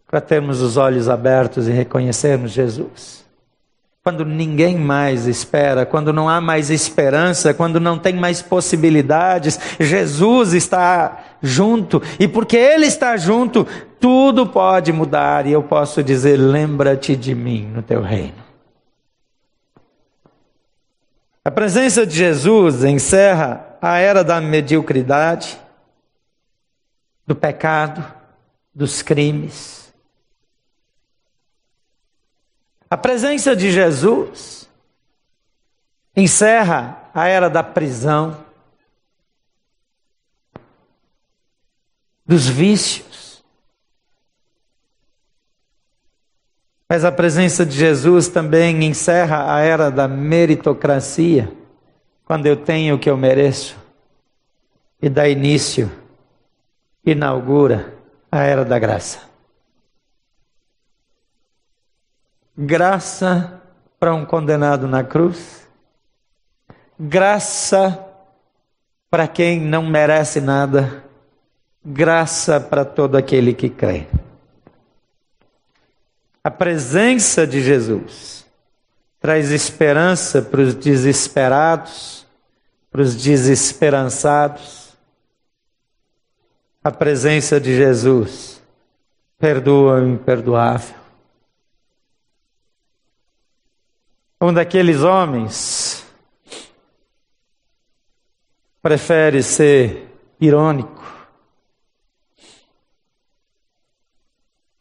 Para 0.06 0.20
termos 0.20 0.60
os 0.60 0.76
olhos 0.76 1.08
abertos 1.08 1.66
e 1.66 1.72
reconhecermos 1.72 2.52
Jesus. 2.52 3.24
Quando 4.04 4.24
ninguém 4.24 4.76
mais 4.76 5.26
espera, 5.26 5.86
quando 5.86 6.12
não 6.12 6.28
há 6.28 6.38
mais 6.38 6.68
esperança, 6.68 7.54
quando 7.54 7.80
não 7.80 7.98
tem 7.98 8.12
mais 8.14 8.42
possibilidades, 8.42 9.58
Jesus 9.80 10.52
está 10.52 11.24
junto, 11.40 12.02
e 12.20 12.28
porque 12.28 12.56
Ele 12.56 12.84
está 12.84 13.16
junto, 13.16 13.66
tudo 14.04 14.46
pode 14.46 14.92
mudar, 14.92 15.46
e 15.46 15.52
eu 15.52 15.62
posso 15.62 16.02
dizer: 16.02 16.36
lembra-te 16.36 17.16
de 17.16 17.34
mim 17.34 17.66
no 17.66 17.82
teu 17.82 18.02
reino. 18.02 18.44
A 21.42 21.50
presença 21.50 22.06
de 22.06 22.14
Jesus 22.14 22.84
encerra 22.84 23.78
a 23.80 23.96
era 23.96 24.22
da 24.22 24.42
mediocridade, 24.42 25.58
do 27.26 27.34
pecado, 27.34 28.04
dos 28.74 29.00
crimes 29.00 29.84
A 32.94 32.96
presença 32.96 33.56
de 33.56 33.72
Jesus 33.72 34.70
encerra 36.14 37.10
a 37.12 37.26
era 37.26 37.50
da 37.50 37.60
prisão, 37.60 38.44
dos 42.24 42.46
vícios. 42.46 43.23
Mas 46.94 47.04
a 47.04 47.10
presença 47.10 47.66
de 47.66 47.76
Jesus 47.76 48.28
também 48.28 48.84
encerra 48.84 49.52
a 49.52 49.58
era 49.58 49.90
da 49.90 50.06
meritocracia, 50.06 51.52
quando 52.24 52.46
eu 52.46 52.56
tenho 52.56 52.94
o 52.94 52.98
que 53.00 53.10
eu 53.10 53.16
mereço, 53.16 53.76
e 55.02 55.08
dá 55.08 55.28
início, 55.28 55.90
inaugura 57.04 57.92
a 58.30 58.44
era 58.44 58.64
da 58.64 58.78
graça. 58.78 59.18
graça 62.56 63.60
para 63.98 64.14
um 64.14 64.24
condenado 64.24 64.86
na 64.86 65.02
cruz, 65.02 65.66
graça 66.96 68.06
para 69.10 69.26
quem 69.26 69.60
não 69.60 69.82
merece 69.82 70.40
nada, 70.40 71.02
graça 71.84 72.60
para 72.60 72.84
todo 72.84 73.16
aquele 73.16 73.52
que 73.52 73.68
crê. 73.68 74.06
A 76.44 76.50
presença 76.50 77.46
de 77.46 77.62
Jesus 77.62 78.44
traz 79.18 79.50
esperança 79.50 80.42
para 80.42 80.60
os 80.60 80.74
desesperados, 80.74 82.26
para 82.90 83.00
os 83.00 83.16
desesperançados. 83.16 84.94
A 86.84 86.90
presença 86.90 87.58
de 87.58 87.74
Jesus 87.74 88.62
perdoa 89.38 90.02
o 90.02 90.06
imperdoável. 90.06 90.94
Um 94.38 94.52
daqueles 94.52 95.00
homens 95.00 96.04
prefere 98.82 99.42
ser 99.42 100.06
irônico, 100.38 101.02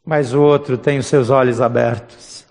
mas 0.06 0.34
o 0.34 0.42
outro 0.42 0.78
tem 0.78 0.98
os 0.98 1.08
seus 1.08 1.30
olhos 1.30 1.62
abertos 1.62 2.46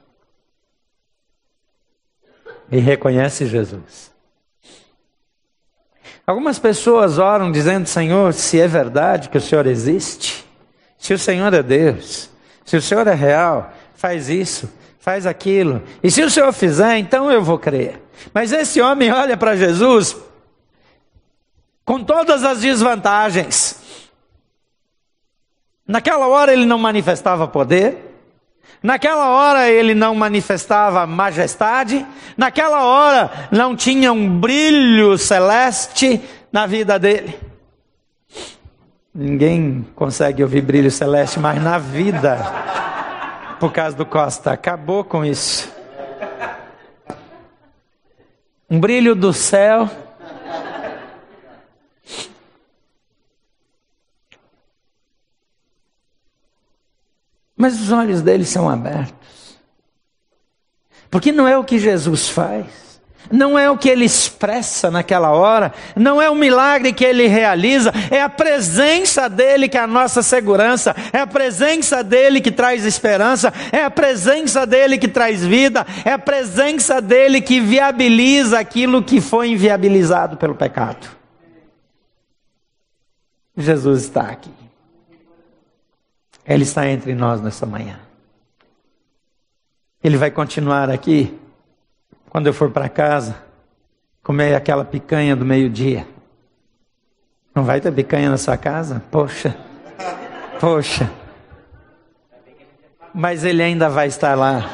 e 2.71 2.79
reconhece 2.79 3.47
Jesus. 3.47 4.11
Algumas 6.27 6.59
pessoas 6.59 7.19
oram 7.19 7.53
dizendo: 7.53 7.87
Senhor, 7.87 8.33
se 8.33 8.61
é 8.61 8.67
verdade 8.67 9.29
que 9.29 9.39
o 9.39 9.41
Senhor 9.41 9.67
existe, 9.67 10.47
se 10.97 11.13
o 11.13 11.19
Senhor 11.19 11.53
é 11.53 11.63
Deus, 11.63 12.31
se 12.65 12.77
o 12.77 12.83
Senhor 12.83 13.07
é 13.07 13.15
real, 13.15 13.73
faz 13.95 14.29
isso 14.29 14.69
faz 15.03 15.27
aquilo. 15.27 15.83
E 16.01 16.13
se 16.13 16.23
o 16.23 16.31
Senhor 16.31 16.53
fizer, 16.53 16.97
então 16.97 17.31
eu 17.31 17.43
vou 17.43 17.59
crer. 17.59 18.01
Mas 18.33 18.53
esse 18.53 18.81
homem 18.81 19.11
olha 19.11 19.37
para 19.37 19.57
Jesus 19.57 20.17
com 21.85 22.05
todas 22.05 22.45
as 22.45 22.61
desvantagens. 22.61 23.82
Naquela 25.93 26.27
hora 26.27 26.55
ele 26.55 26.65
não 26.65 26.79
manifestava 26.79 27.47
poder. 27.47 28.17
Naquela 28.83 29.29
hora 29.29 29.69
ele 29.69 29.95
não 29.95 30.15
manifestava 30.15 31.07
majestade, 31.07 32.07
naquela 32.35 32.83
hora 32.83 33.31
não 33.51 33.77
tinha 33.77 34.11
um 34.11 34.41
brilho 34.41 35.19
celeste 35.19 36.19
na 36.51 36.65
vida 36.65 36.99
dele. 36.99 37.39
Ninguém 39.15 39.87
consegue 39.95 40.43
ouvir 40.43 40.63
brilho 40.63 40.91
celeste 40.91 41.39
mais 41.39 41.63
na 41.63 41.77
vida 41.77 42.39
por 43.61 43.71
causa 43.71 43.95
do 43.95 44.07
Costa. 44.07 44.51
Acabou 44.51 45.05
com 45.05 45.23
isso. 45.23 45.71
Um 48.71 48.81
brilho 48.81 49.15
do 49.15 49.31
céu. 49.35 49.91
Mas 57.63 57.81
os 57.81 57.93
olhos 57.93 58.21
dele 58.21 58.45
são 58.45 58.69
abertos. 58.69 59.57
Porque 61.09 61.31
não 61.31 61.47
é 61.47 61.57
o 61.57 61.63
que 61.63 61.79
Jesus 61.79 62.29
faz 62.29 62.83
não 63.31 63.59
é 63.59 63.71
o 63.71 63.79
que 63.79 63.89
ele 63.89 64.05
expressa 64.05 64.91
naquela 64.91 65.31
hora, 65.31 65.73
não 65.97 66.21
é 66.21 66.29
o 66.29 66.35
milagre 66.35 66.93
que 66.93 67.05
ele 67.05 67.27
realiza, 67.27 67.91
é 68.11 68.21
a 68.21 68.29
presença 68.29 69.27
dele 69.29 69.69
que 69.69 69.79
é 69.79 69.81
a 69.81 69.87
nossa 69.87 70.23
segurança, 70.23 70.95
é 71.13 71.21
a 71.21 71.27
presença 71.27 72.05
dele 72.05 72.43
que 72.43 72.51
traz 72.51 72.85
esperança, 72.85 73.51
é 73.73 73.85
a 73.85 73.91
presença 73.91 74.67
dele 74.67 74.99
que 74.99 75.09
traz 75.09 75.43
vida, 75.43 75.87
é 76.05 76.13
a 76.13 76.19
presença 76.19 77.01
dele 77.01 77.41
que 77.41 77.59
viabiliza 77.59 78.59
aquilo 78.59 79.03
que 79.03 79.21
foi 79.21 79.51
inviabilizado 79.53 80.37
pelo 80.37 80.55
pecado. 80.55 81.09
Jesus 83.57 84.03
está 84.03 84.23
aqui. 84.23 84.62
Ele 86.47 86.65
está 86.65 86.89
entre 86.89 87.15
nós 87.15 87.41
nessa 87.41 87.65
manhã. 87.65 87.99
Ele 90.03 90.17
vai 90.17 90.31
continuar 90.31 90.91
aqui 90.91 91.39
quando 92.29 92.47
eu 92.47 92.55
for 92.55 92.71
para 92.71 92.89
casa, 92.89 93.37
comer 94.23 94.55
aquela 94.55 94.85
picanha 94.85 95.37
do 95.37 95.45
meio-dia. 95.45 96.07
Não 97.55 97.63
vai 97.63 97.81
ter 97.81 97.93
picanha 97.93 98.31
na 98.31 98.39
sua 98.39 98.57
casa? 98.57 99.03
Poxa, 99.11 99.55
poxa. 100.59 101.11
Mas 103.15 103.45
ele 103.45 103.63
ainda 103.63 103.89
vai 103.89 104.09
estar 104.09 104.35
lá. 104.35 104.65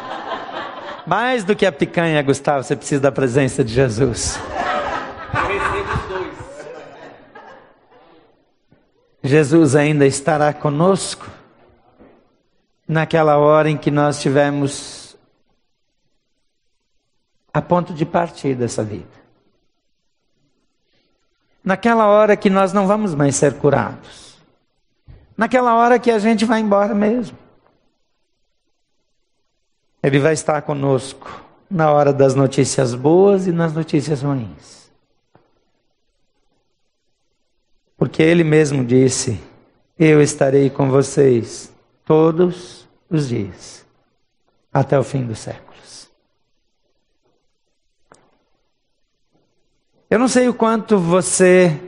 Mais 1.06 1.42
do 1.42 1.56
que 1.56 1.66
a 1.66 1.72
picanha, 1.72 2.22
Gustavo, 2.22 2.62
você 2.62 2.76
precisa 2.76 3.00
da 3.00 3.12
presença 3.12 3.64
de 3.64 3.74
Jesus. 3.74 4.38
Jesus 9.22 9.74
ainda 9.74 10.06
estará 10.06 10.52
conosco 10.52 11.37
naquela 12.88 13.36
hora 13.36 13.68
em 13.68 13.76
que 13.76 13.90
nós 13.90 14.18
tivermos 14.18 15.16
a 17.52 17.60
ponto 17.60 17.92
de 17.92 18.06
partir 18.06 18.54
dessa 18.54 18.82
vida. 18.82 19.18
Naquela 21.62 22.06
hora 22.06 22.34
que 22.34 22.48
nós 22.48 22.72
não 22.72 22.86
vamos 22.86 23.14
mais 23.14 23.36
ser 23.36 23.58
curados, 23.58 24.38
naquela 25.36 25.74
hora 25.74 25.98
que 25.98 26.10
a 26.10 26.18
gente 26.18 26.46
vai 26.46 26.60
embora 26.60 26.94
mesmo. 26.94 27.36
Ele 30.02 30.18
vai 30.18 30.32
estar 30.32 30.62
conosco 30.62 31.44
na 31.68 31.90
hora 31.90 32.12
das 32.12 32.34
notícias 32.34 32.94
boas 32.94 33.46
e 33.46 33.52
nas 33.52 33.74
notícias 33.74 34.22
ruins. 34.22 34.90
Porque 37.96 38.22
ele 38.22 38.44
mesmo 38.44 38.84
disse: 38.84 39.38
Eu 39.98 40.22
estarei 40.22 40.70
com 40.70 40.88
vocês 40.88 41.70
todos 42.08 42.88
os 43.10 43.28
dias, 43.28 43.84
até 44.72 44.98
o 44.98 45.04
fim 45.04 45.26
dos 45.26 45.40
séculos. 45.40 46.08
Eu 50.08 50.18
não 50.18 50.26
sei 50.26 50.48
o 50.48 50.54
quanto 50.54 50.98
você 50.98 51.78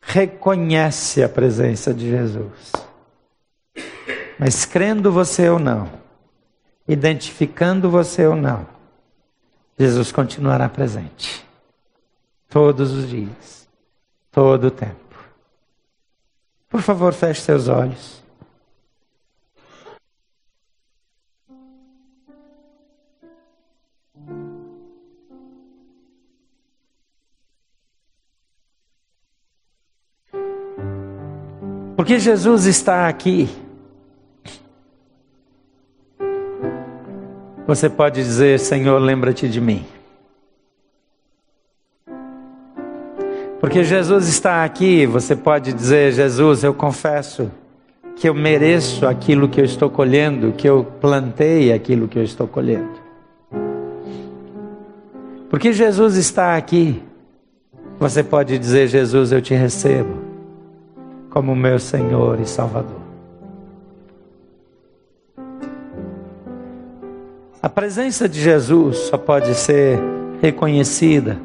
reconhece 0.00 1.20
a 1.20 1.28
presença 1.28 1.92
de 1.92 2.08
Jesus, 2.08 2.70
mas 4.38 4.64
crendo 4.64 5.10
você 5.10 5.48
ou 5.48 5.58
não, 5.58 5.90
identificando 6.86 7.90
você 7.90 8.24
ou 8.24 8.36
não, 8.36 8.64
Jesus 9.76 10.12
continuará 10.12 10.68
presente. 10.68 11.44
Todos 12.48 12.92
os 12.92 13.08
dias, 13.08 13.68
todo 14.30 14.68
o 14.68 14.70
tempo. 14.70 15.16
Por 16.68 16.80
favor, 16.82 17.12
feche 17.12 17.40
seus 17.40 17.66
olhos. 17.66 18.23
Porque 31.96 32.18
Jesus 32.18 32.66
está 32.66 33.08
aqui. 33.08 33.48
Você 37.66 37.88
pode 37.88 38.22
dizer: 38.22 38.58
Senhor, 38.58 38.98
lembra-te 38.98 39.48
de 39.48 39.60
mim. 39.60 39.84
Porque 43.60 43.82
Jesus 43.82 44.28
está 44.28 44.64
aqui, 44.64 45.06
você 45.06 45.36
pode 45.36 45.72
dizer: 45.72 46.12
Jesus, 46.12 46.64
eu 46.64 46.74
confesso 46.74 47.50
que 48.16 48.28
eu 48.28 48.34
mereço 48.34 49.06
aquilo 49.06 49.48
que 49.48 49.60
eu 49.60 49.64
estou 49.64 49.88
colhendo, 49.88 50.52
que 50.52 50.68
eu 50.68 50.84
plantei 51.00 51.72
aquilo 51.72 52.08
que 52.08 52.18
eu 52.18 52.24
estou 52.24 52.48
colhendo. 52.48 53.04
Porque 55.48 55.72
Jesus 55.72 56.16
está 56.16 56.56
aqui, 56.56 57.00
você 58.00 58.22
pode 58.24 58.58
dizer: 58.58 58.88
Jesus, 58.88 59.30
eu 59.30 59.40
te 59.40 59.54
recebo 59.54 60.23
como 61.34 61.56
meu 61.56 61.80
Senhor 61.80 62.38
e 62.38 62.46
Salvador. 62.46 63.00
A 67.60 67.68
presença 67.68 68.28
de 68.28 68.40
Jesus 68.40 68.98
só 68.98 69.18
pode 69.18 69.52
ser 69.56 69.98
reconhecida 70.40 71.40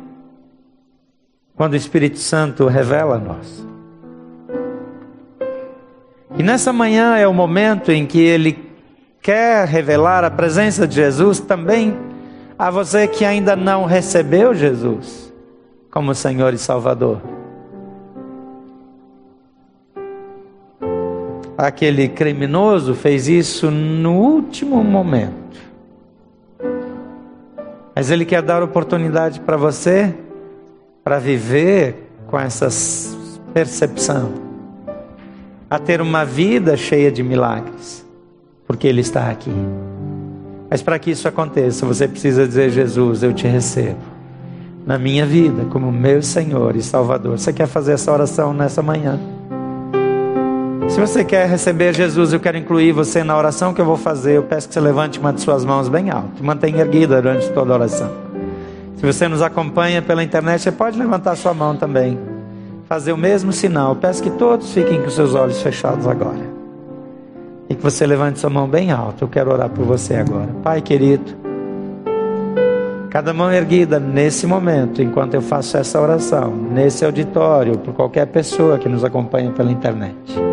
quando 1.56 1.74
o 1.74 1.76
Espírito 1.76 2.20
Santo 2.20 2.68
revela 2.68 3.16
a 3.16 3.20
nós. 3.20 3.68
E 6.38 6.44
nessa 6.44 6.72
manhã 6.72 7.18
é 7.18 7.28
o 7.28 7.34
momento 7.34 7.92
em 7.92 8.06
que 8.06 8.20
ele 8.20 8.70
quer 9.24 9.68
revelar 9.68 10.24
a 10.24 10.30
presença 10.30 10.88
de 10.88 10.94
Jesus 10.94 11.40
também 11.40 11.98
a 12.60 12.70
você 12.70 13.08
que 13.08 13.26
ainda 13.26 13.56
não 13.56 13.86
recebeu 13.86 14.54
Jesus 14.54 15.34
como 15.90 16.14
Senhor 16.14 16.54
e 16.54 16.60
Salvador. 16.60 17.39
Aquele 21.62 22.08
criminoso 22.08 22.96
fez 22.96 23.28
isso 23.28 23.70
no 23.70 24.14
último 24.14 24.82
momento. 24.82 25.60
Mas 27.94 28.10
Ele 28.10 28.24
quer 28.24 28.42
dar 28.42 28.64
oportunidade 28.64 29.42
para 29.42 29.58
você 29.58 30.16
para 31.04 31.20
viver 31.20 32.12
com 32.28 32.40
essa 32.40 32.70
percepção, 33.54 34.32
a 35.70 35.78
ter 35.78 36.00
uma 36.00 36.24
vida 36.24 36.78
cheia 36.78 37.12
de 37.12 37.22
milagres, 37.22 38.06
porque 38.66 38.88
Ele 38.88 39.02
está 39.02 39.30
aqui. 39.30 39.52
Mas 40.70 40.82
para 40.82 40.98
que 40.98 41.12
isso 41.12 41.28
aconteça, 41.28 41.86
você 41.86 42.08
precisa 42.08 42.48
dizer: 42.48 42.70
Jesus, 42.70 43.22
eu 43.22 43.34
te 43.34 43.46
recebo 43.48 44.00
na 44.86 44.98
minha 44.98 45.26
vida 45.26 45.66
como 45.66 45.92
meu 45.92 46.24
Senhor 46.24 46.78
e 46.78 46.82
Salvador. 46.82 47.38
Você 47.38 47.52
quer 47.52 47.68
fazer 47.68 47.92
essa 47.92 48.14
oração 48.14 48.54
nessa 48.54 48.82
manhã? 48.82 49.20
Se 50.90 51.00
você 51.00 51.24
quer 51.24 51.48
receber 51.48 51.94
Jesus, 51.94 52.34
eu 52.34 52.40
quero 52.40 52.58
incluir 52.58 52.92
você 52.92 53.24
na 53.24 53.38
oração 53.38 53.74
que 53.74 53.80
eu 53.80 53.86
vou 53.86 53.96
fazer. 53.96 54.38
Eu 54.38 54.44
peço 54.44 54.68
que 54.68 54.74
você 54.74 54.80
levante 54.80 55.20
uma 55.20 55.32
de 55.32 55.40
suas 55.40 55.64
mãos 55.64 55.88
bem 55.88 56.10
alto. 56.10 56.44
Mantenha 56.44 56.80
erguida 56.80 57.22
durante 57.22 57.48
toda 57.52 57.72
a 57.72 57.76
oração. 57.76 58.12
Se 58.96 59.06
você 59.06 59.28
nos 59.28 59.42
acompanha 59.42 60.02
pela 60.02 60.24
internet, 60.24 60.62
você 60.62 60.72
pode 60.72 60.98
levantar 60.98 61.36
sua 61.36 61.54
mão 61.54 61.76
também. 61.76 62.20
Fazer 62.86 63.14
o 63.14 63.18
mesmo 63.18 63.54
sinal. 63.54 63.92
Eu 63.92 63.96
peço 63.98 64.22
que 64.22 64.32
todos 64.32 64.74
fiquem 64.74 65.02
com 65.02 65.10
seus 65.12 65.36
olhos 65.36 65.62
fechados 65.62 66.08
agora. 66.08 66.60
E 67.70 67.76
que 67.76 67.84
você 67.84 68.06
levante 68.06 68.40
sua 68.40 68.50
mão 68.50 68.68
bem 68.68 68.92
alta. 68.92 69.24
Eu 69.24 69.28
quero 69.30 69.52
orar 69.52 69.70
por 69.70 69.86
você 69.86 70.16
agora. 70.16 70.50
Pai 70.64 70.82
querido, 70.82 71.32
cada 73.12 73.32
mão 73.32 73.54
erguida 73.54 74.00
nesse 74.00 74.48
momento, 74.48 75.04
enquanto 75.04 75.36
eu 75.36 75.42
faço 75.42 75.78
essa 75.78 76.02
oração, 76.02 76.52
nesse 76.52 77.06
auditório, 77.06 77.78
por 77.78 77.94
qualquer 77.94 78.26
pessoa 78.26 78.80
que 78.80 78.90
nos 78.90 79.06
acompanha 79.06 79.52
pela 79.52 79.72
internet. 79.72 80.50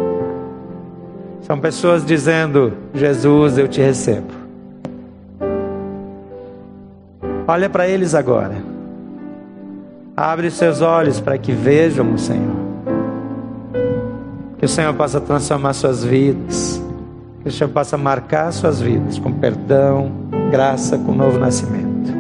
São 1.46 1.60
pessoas 1.60 2.04
dizendo: 2.04 2.72
Jesus, 2.92 3.56
eu 3.56 3.68
te 3.68 3.80
recebo. 3.80 4.26
Olha 7.46 7.70
para 7.70 7.86
eles 7.86 8.16
agora. 8.16 8.56
Abre 10.16 10.48
os 10.48 10.54
seus 10.54 10.80
olhos 10.80 11.20
para 11.20 11.38
que 11.38 11.52
vejam 11.52 12.12
o 12.12 12.18
Senhor. 12.18 12.56
Que 14.58 14.64
o 14.64 14.68
Senhor 14.68 14.92
possa 14.94 15.20
transformar 15.20 15.72
suas 15.74 16.02
vidas. 16.02 16.82
Que 17.42 17.48
o 17.48 17.52
Senhor 17.52 17.70
possa 17.70 17.96
marcar 17.96 18.50
suas 18.52 18.80
vidas 18.80 19.16
com 19.16 19.32
perdão, 19.32 20.10
graça, 20.50 20.98
com 20.98 21.12
novo 21.12 21.38
nascimento. 21.38 22.12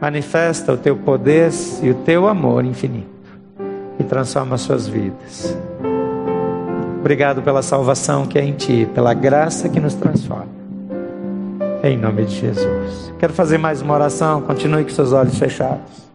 Manifesta 0.00 0.72
o 0.72 0.78
teu 0.78 0.96
poder 0.96 1.50
e 1.82 1.90
o 1.90 1.94
teu 1.96 2.26
amor 2.26 2.64
infinito 2.64 3.08
e 3.98 4.04
transforma 4.04 4.56
suas 4.56 4.88
vidas. 4.88 5.54
Obrigado 7.12 7.42
pela 7.42 7.60
salvação 7.60 8.24
que 8.24 8.38
é 8.38 8.42
em 8.42 8.54
Ti, 8.54 8.88
pela 8.94 9.12
graça 9.12 9.68
que 9.68 9.78
nos 9.78 9.92
transforma. 9.92 10.48
Em 11.84 11.94
nome 11.94 12.24
de 12.24 12.36
Jesus. 12.36 13.12
Quero 13.18 13.34
fazer 13.34 13.58
mais 13.58 13.82
uma 13.82 13.92
oração. 13.92 14.40
Continue 14.40 14.82
com 14.82 14.88
seus 14.88 15.12
olhos 15.12 15.38
fechados. 15.38 16.08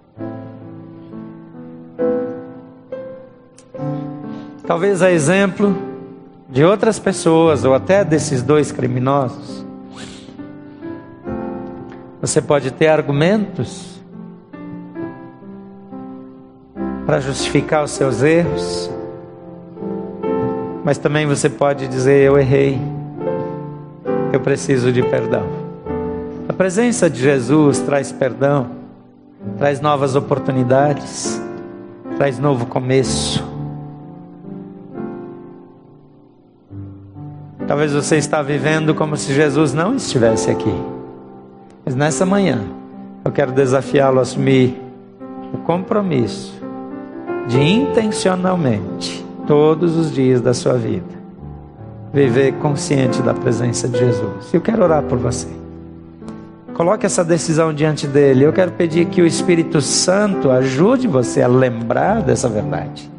Talvez 4.66 5.04
a 5.04 5.12
exemplo 5.12 5.78
de 6.50 6.64
outras 6.64 6.98
pessoas, 6.98 7.64
ou 7.64 7.76
até 7.76 8.04
desses 8.04 8.42
dois 8.42 8.72
criminosos, 8.72 9.64
você 12.20 12.42
pode 12.42 12.72
ter 12.72 12.88
argumentos 12.88 14.02
para 17.06 17.20
justificar 17.20 17.84
os 17.84 17.92
seus 17.92 18.24
erros 18.24 18.97
mas 20.88 20.98
também 20.98 21.26
você 21.26 21.50
pode 21.50 21.86
dizer: 21.86 22.24
Eu 22.24 22.40
errei, 22.40 22.80
eu 24.32 24.40
preciso 24.40 24.90
de 24.90 25.04
perdão. 25.04 25.44
A 26.48 26.54
presença 26.54 27.10
de 27.10 27.20
Jesus 27.20 27.80
traz 27.80 28.10
perdão, 28.14 28.68
traz 29.58 29.82
novas 29.82 30.16
oportunidades, 30.16 31.42
traz 32.16 32.40
novo 32.40 32.68
começo. 32.68 33.46
Talvez 37.68 37.92
você 37.92 38.16
está 38.16 38.42
vivendo 38.42 38.96
como 38.96 39.18
se 39.18 39.34
Jesus 39.34 39.74
não 39.74 39.94
estivesse 39.94 40.50
aqui. 40.50 40.74
Mas 41.84 41.96
nessa 41.96 42.26
manhã, 42.26 42.62
eu 43.26 43.32
quero 43.34 43.52
desafiá-lo 43.52 44.20
a 44.20 44.22
assumir 44.22 44.82
o 45.54 45.58
compromisso 45.58 46.54
de 47.46 47.62
intencionalmente 47.62 49.27
todos 49.48 49.96
os 49.96 50.14
dias 50.14 50.42
da 50.42 50.54
sua 50.54 50.74
vida. 50.74 51.18
Viver 52.14 52.54
consciente 52.56 53.22
da 53.22 53.34
presença 53.34 53.88
de 53.88 53.98
Jesus. 53.98 54.54
Eu 54.54 54.62
quero 54.62 54.84
orar 54.84 55.04
por 55.04 55.18
você. 55.18 55.48
Coloque 56.74 57.06
essa 57.06 57.24
decisão 57.24 57.74
diante 57.74 58.06
dele. 58.06 58.44
Eu 58.44 58.54
quero 58.54 58.72
pedir 58.74 59.06
que 59.06 59.22
o 59.22 59.26
Espírito 59.26 59.82
Santo 59.82 60.52
ajude 60.52 61.08
você 61.08 61.42
a 61.42 61.48
lembrar 61.48 62.22
dessa 62.22 62.48
verdade, 62.48 63.10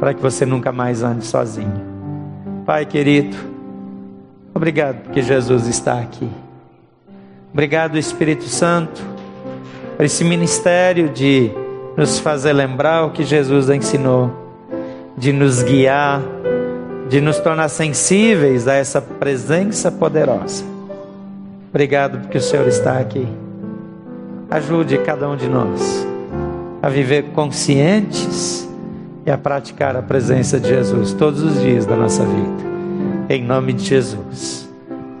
para 0.00 0.12
que 0.12 0.20
você 0.20 0.44
nunca 0.44 0.72
mais 0.72 1.02
ande 1.04 1.24
sozinho. 1.24 1.80
Pai 2.66 2.84
querido, 2.84 3.36
obrigado 4.52 5.02
porque 5.02 5.22
Jesus 5.22 5.68
está 5.68 6.00
aqui. 6.00 6.28
Obrigado, 7.52 7.96
Espírito 7.96 8.44
Santo, 8.44 9.02
por 9.96 10.04
esse 10.04 10.24
ministério 10.24 11.08
de 11.08 11.50
nos 11.96 12.18
fazer 12.18 12.52
lembrar 12.52 13.04
o 13.04 13.10
que 13.10 13.24
Jesus 13.24 13.70
ensinou 13.70 14.47
de 15.18 15.32
nos 15.32 15.62
guiar, 15.62 16.22
de 17.08 17.20
nos 17.20 17.38
tornar 17.38 17.68
sensíveis 17.68 18.68
a 18.68 18.74
essa 18.74 19.00
presença 19.00 19.90
poderosa. 19.90 20.64
Obrigado 21.70 22.20
porque 22.20 22.38
o 22.38 22.40
Senhor 22.40 22.66
está 22.68 22.98
aqui. 22.98 23.26
Ajude 24.50 24.98
cada 24.98 25.28
um 25.28 25.36
de 25.36 25.48
nós 25.48 26.06
a 26.80 26.88
viver 26.88 27.24
conscientes 27.32 28.68
e 29.26 29.30
a 29.30 29.36
praticar 29.36 29.96
a 29.96 30.02
presença 30.02 30.58
de 30.58 30.68
Jesus 30.68 31.12
todos 31.12 31.42
os 31.42 31.60
dias 31.60 31.84
da 31.84 31.96
nossa 31.96 32.24
vida. 32.24 32.68
Em 33.28 33.42
nome 33.44 33.74
de 33.74 33.84
Jesus. 33.84 34.68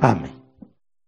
Amém. 0.00 0.37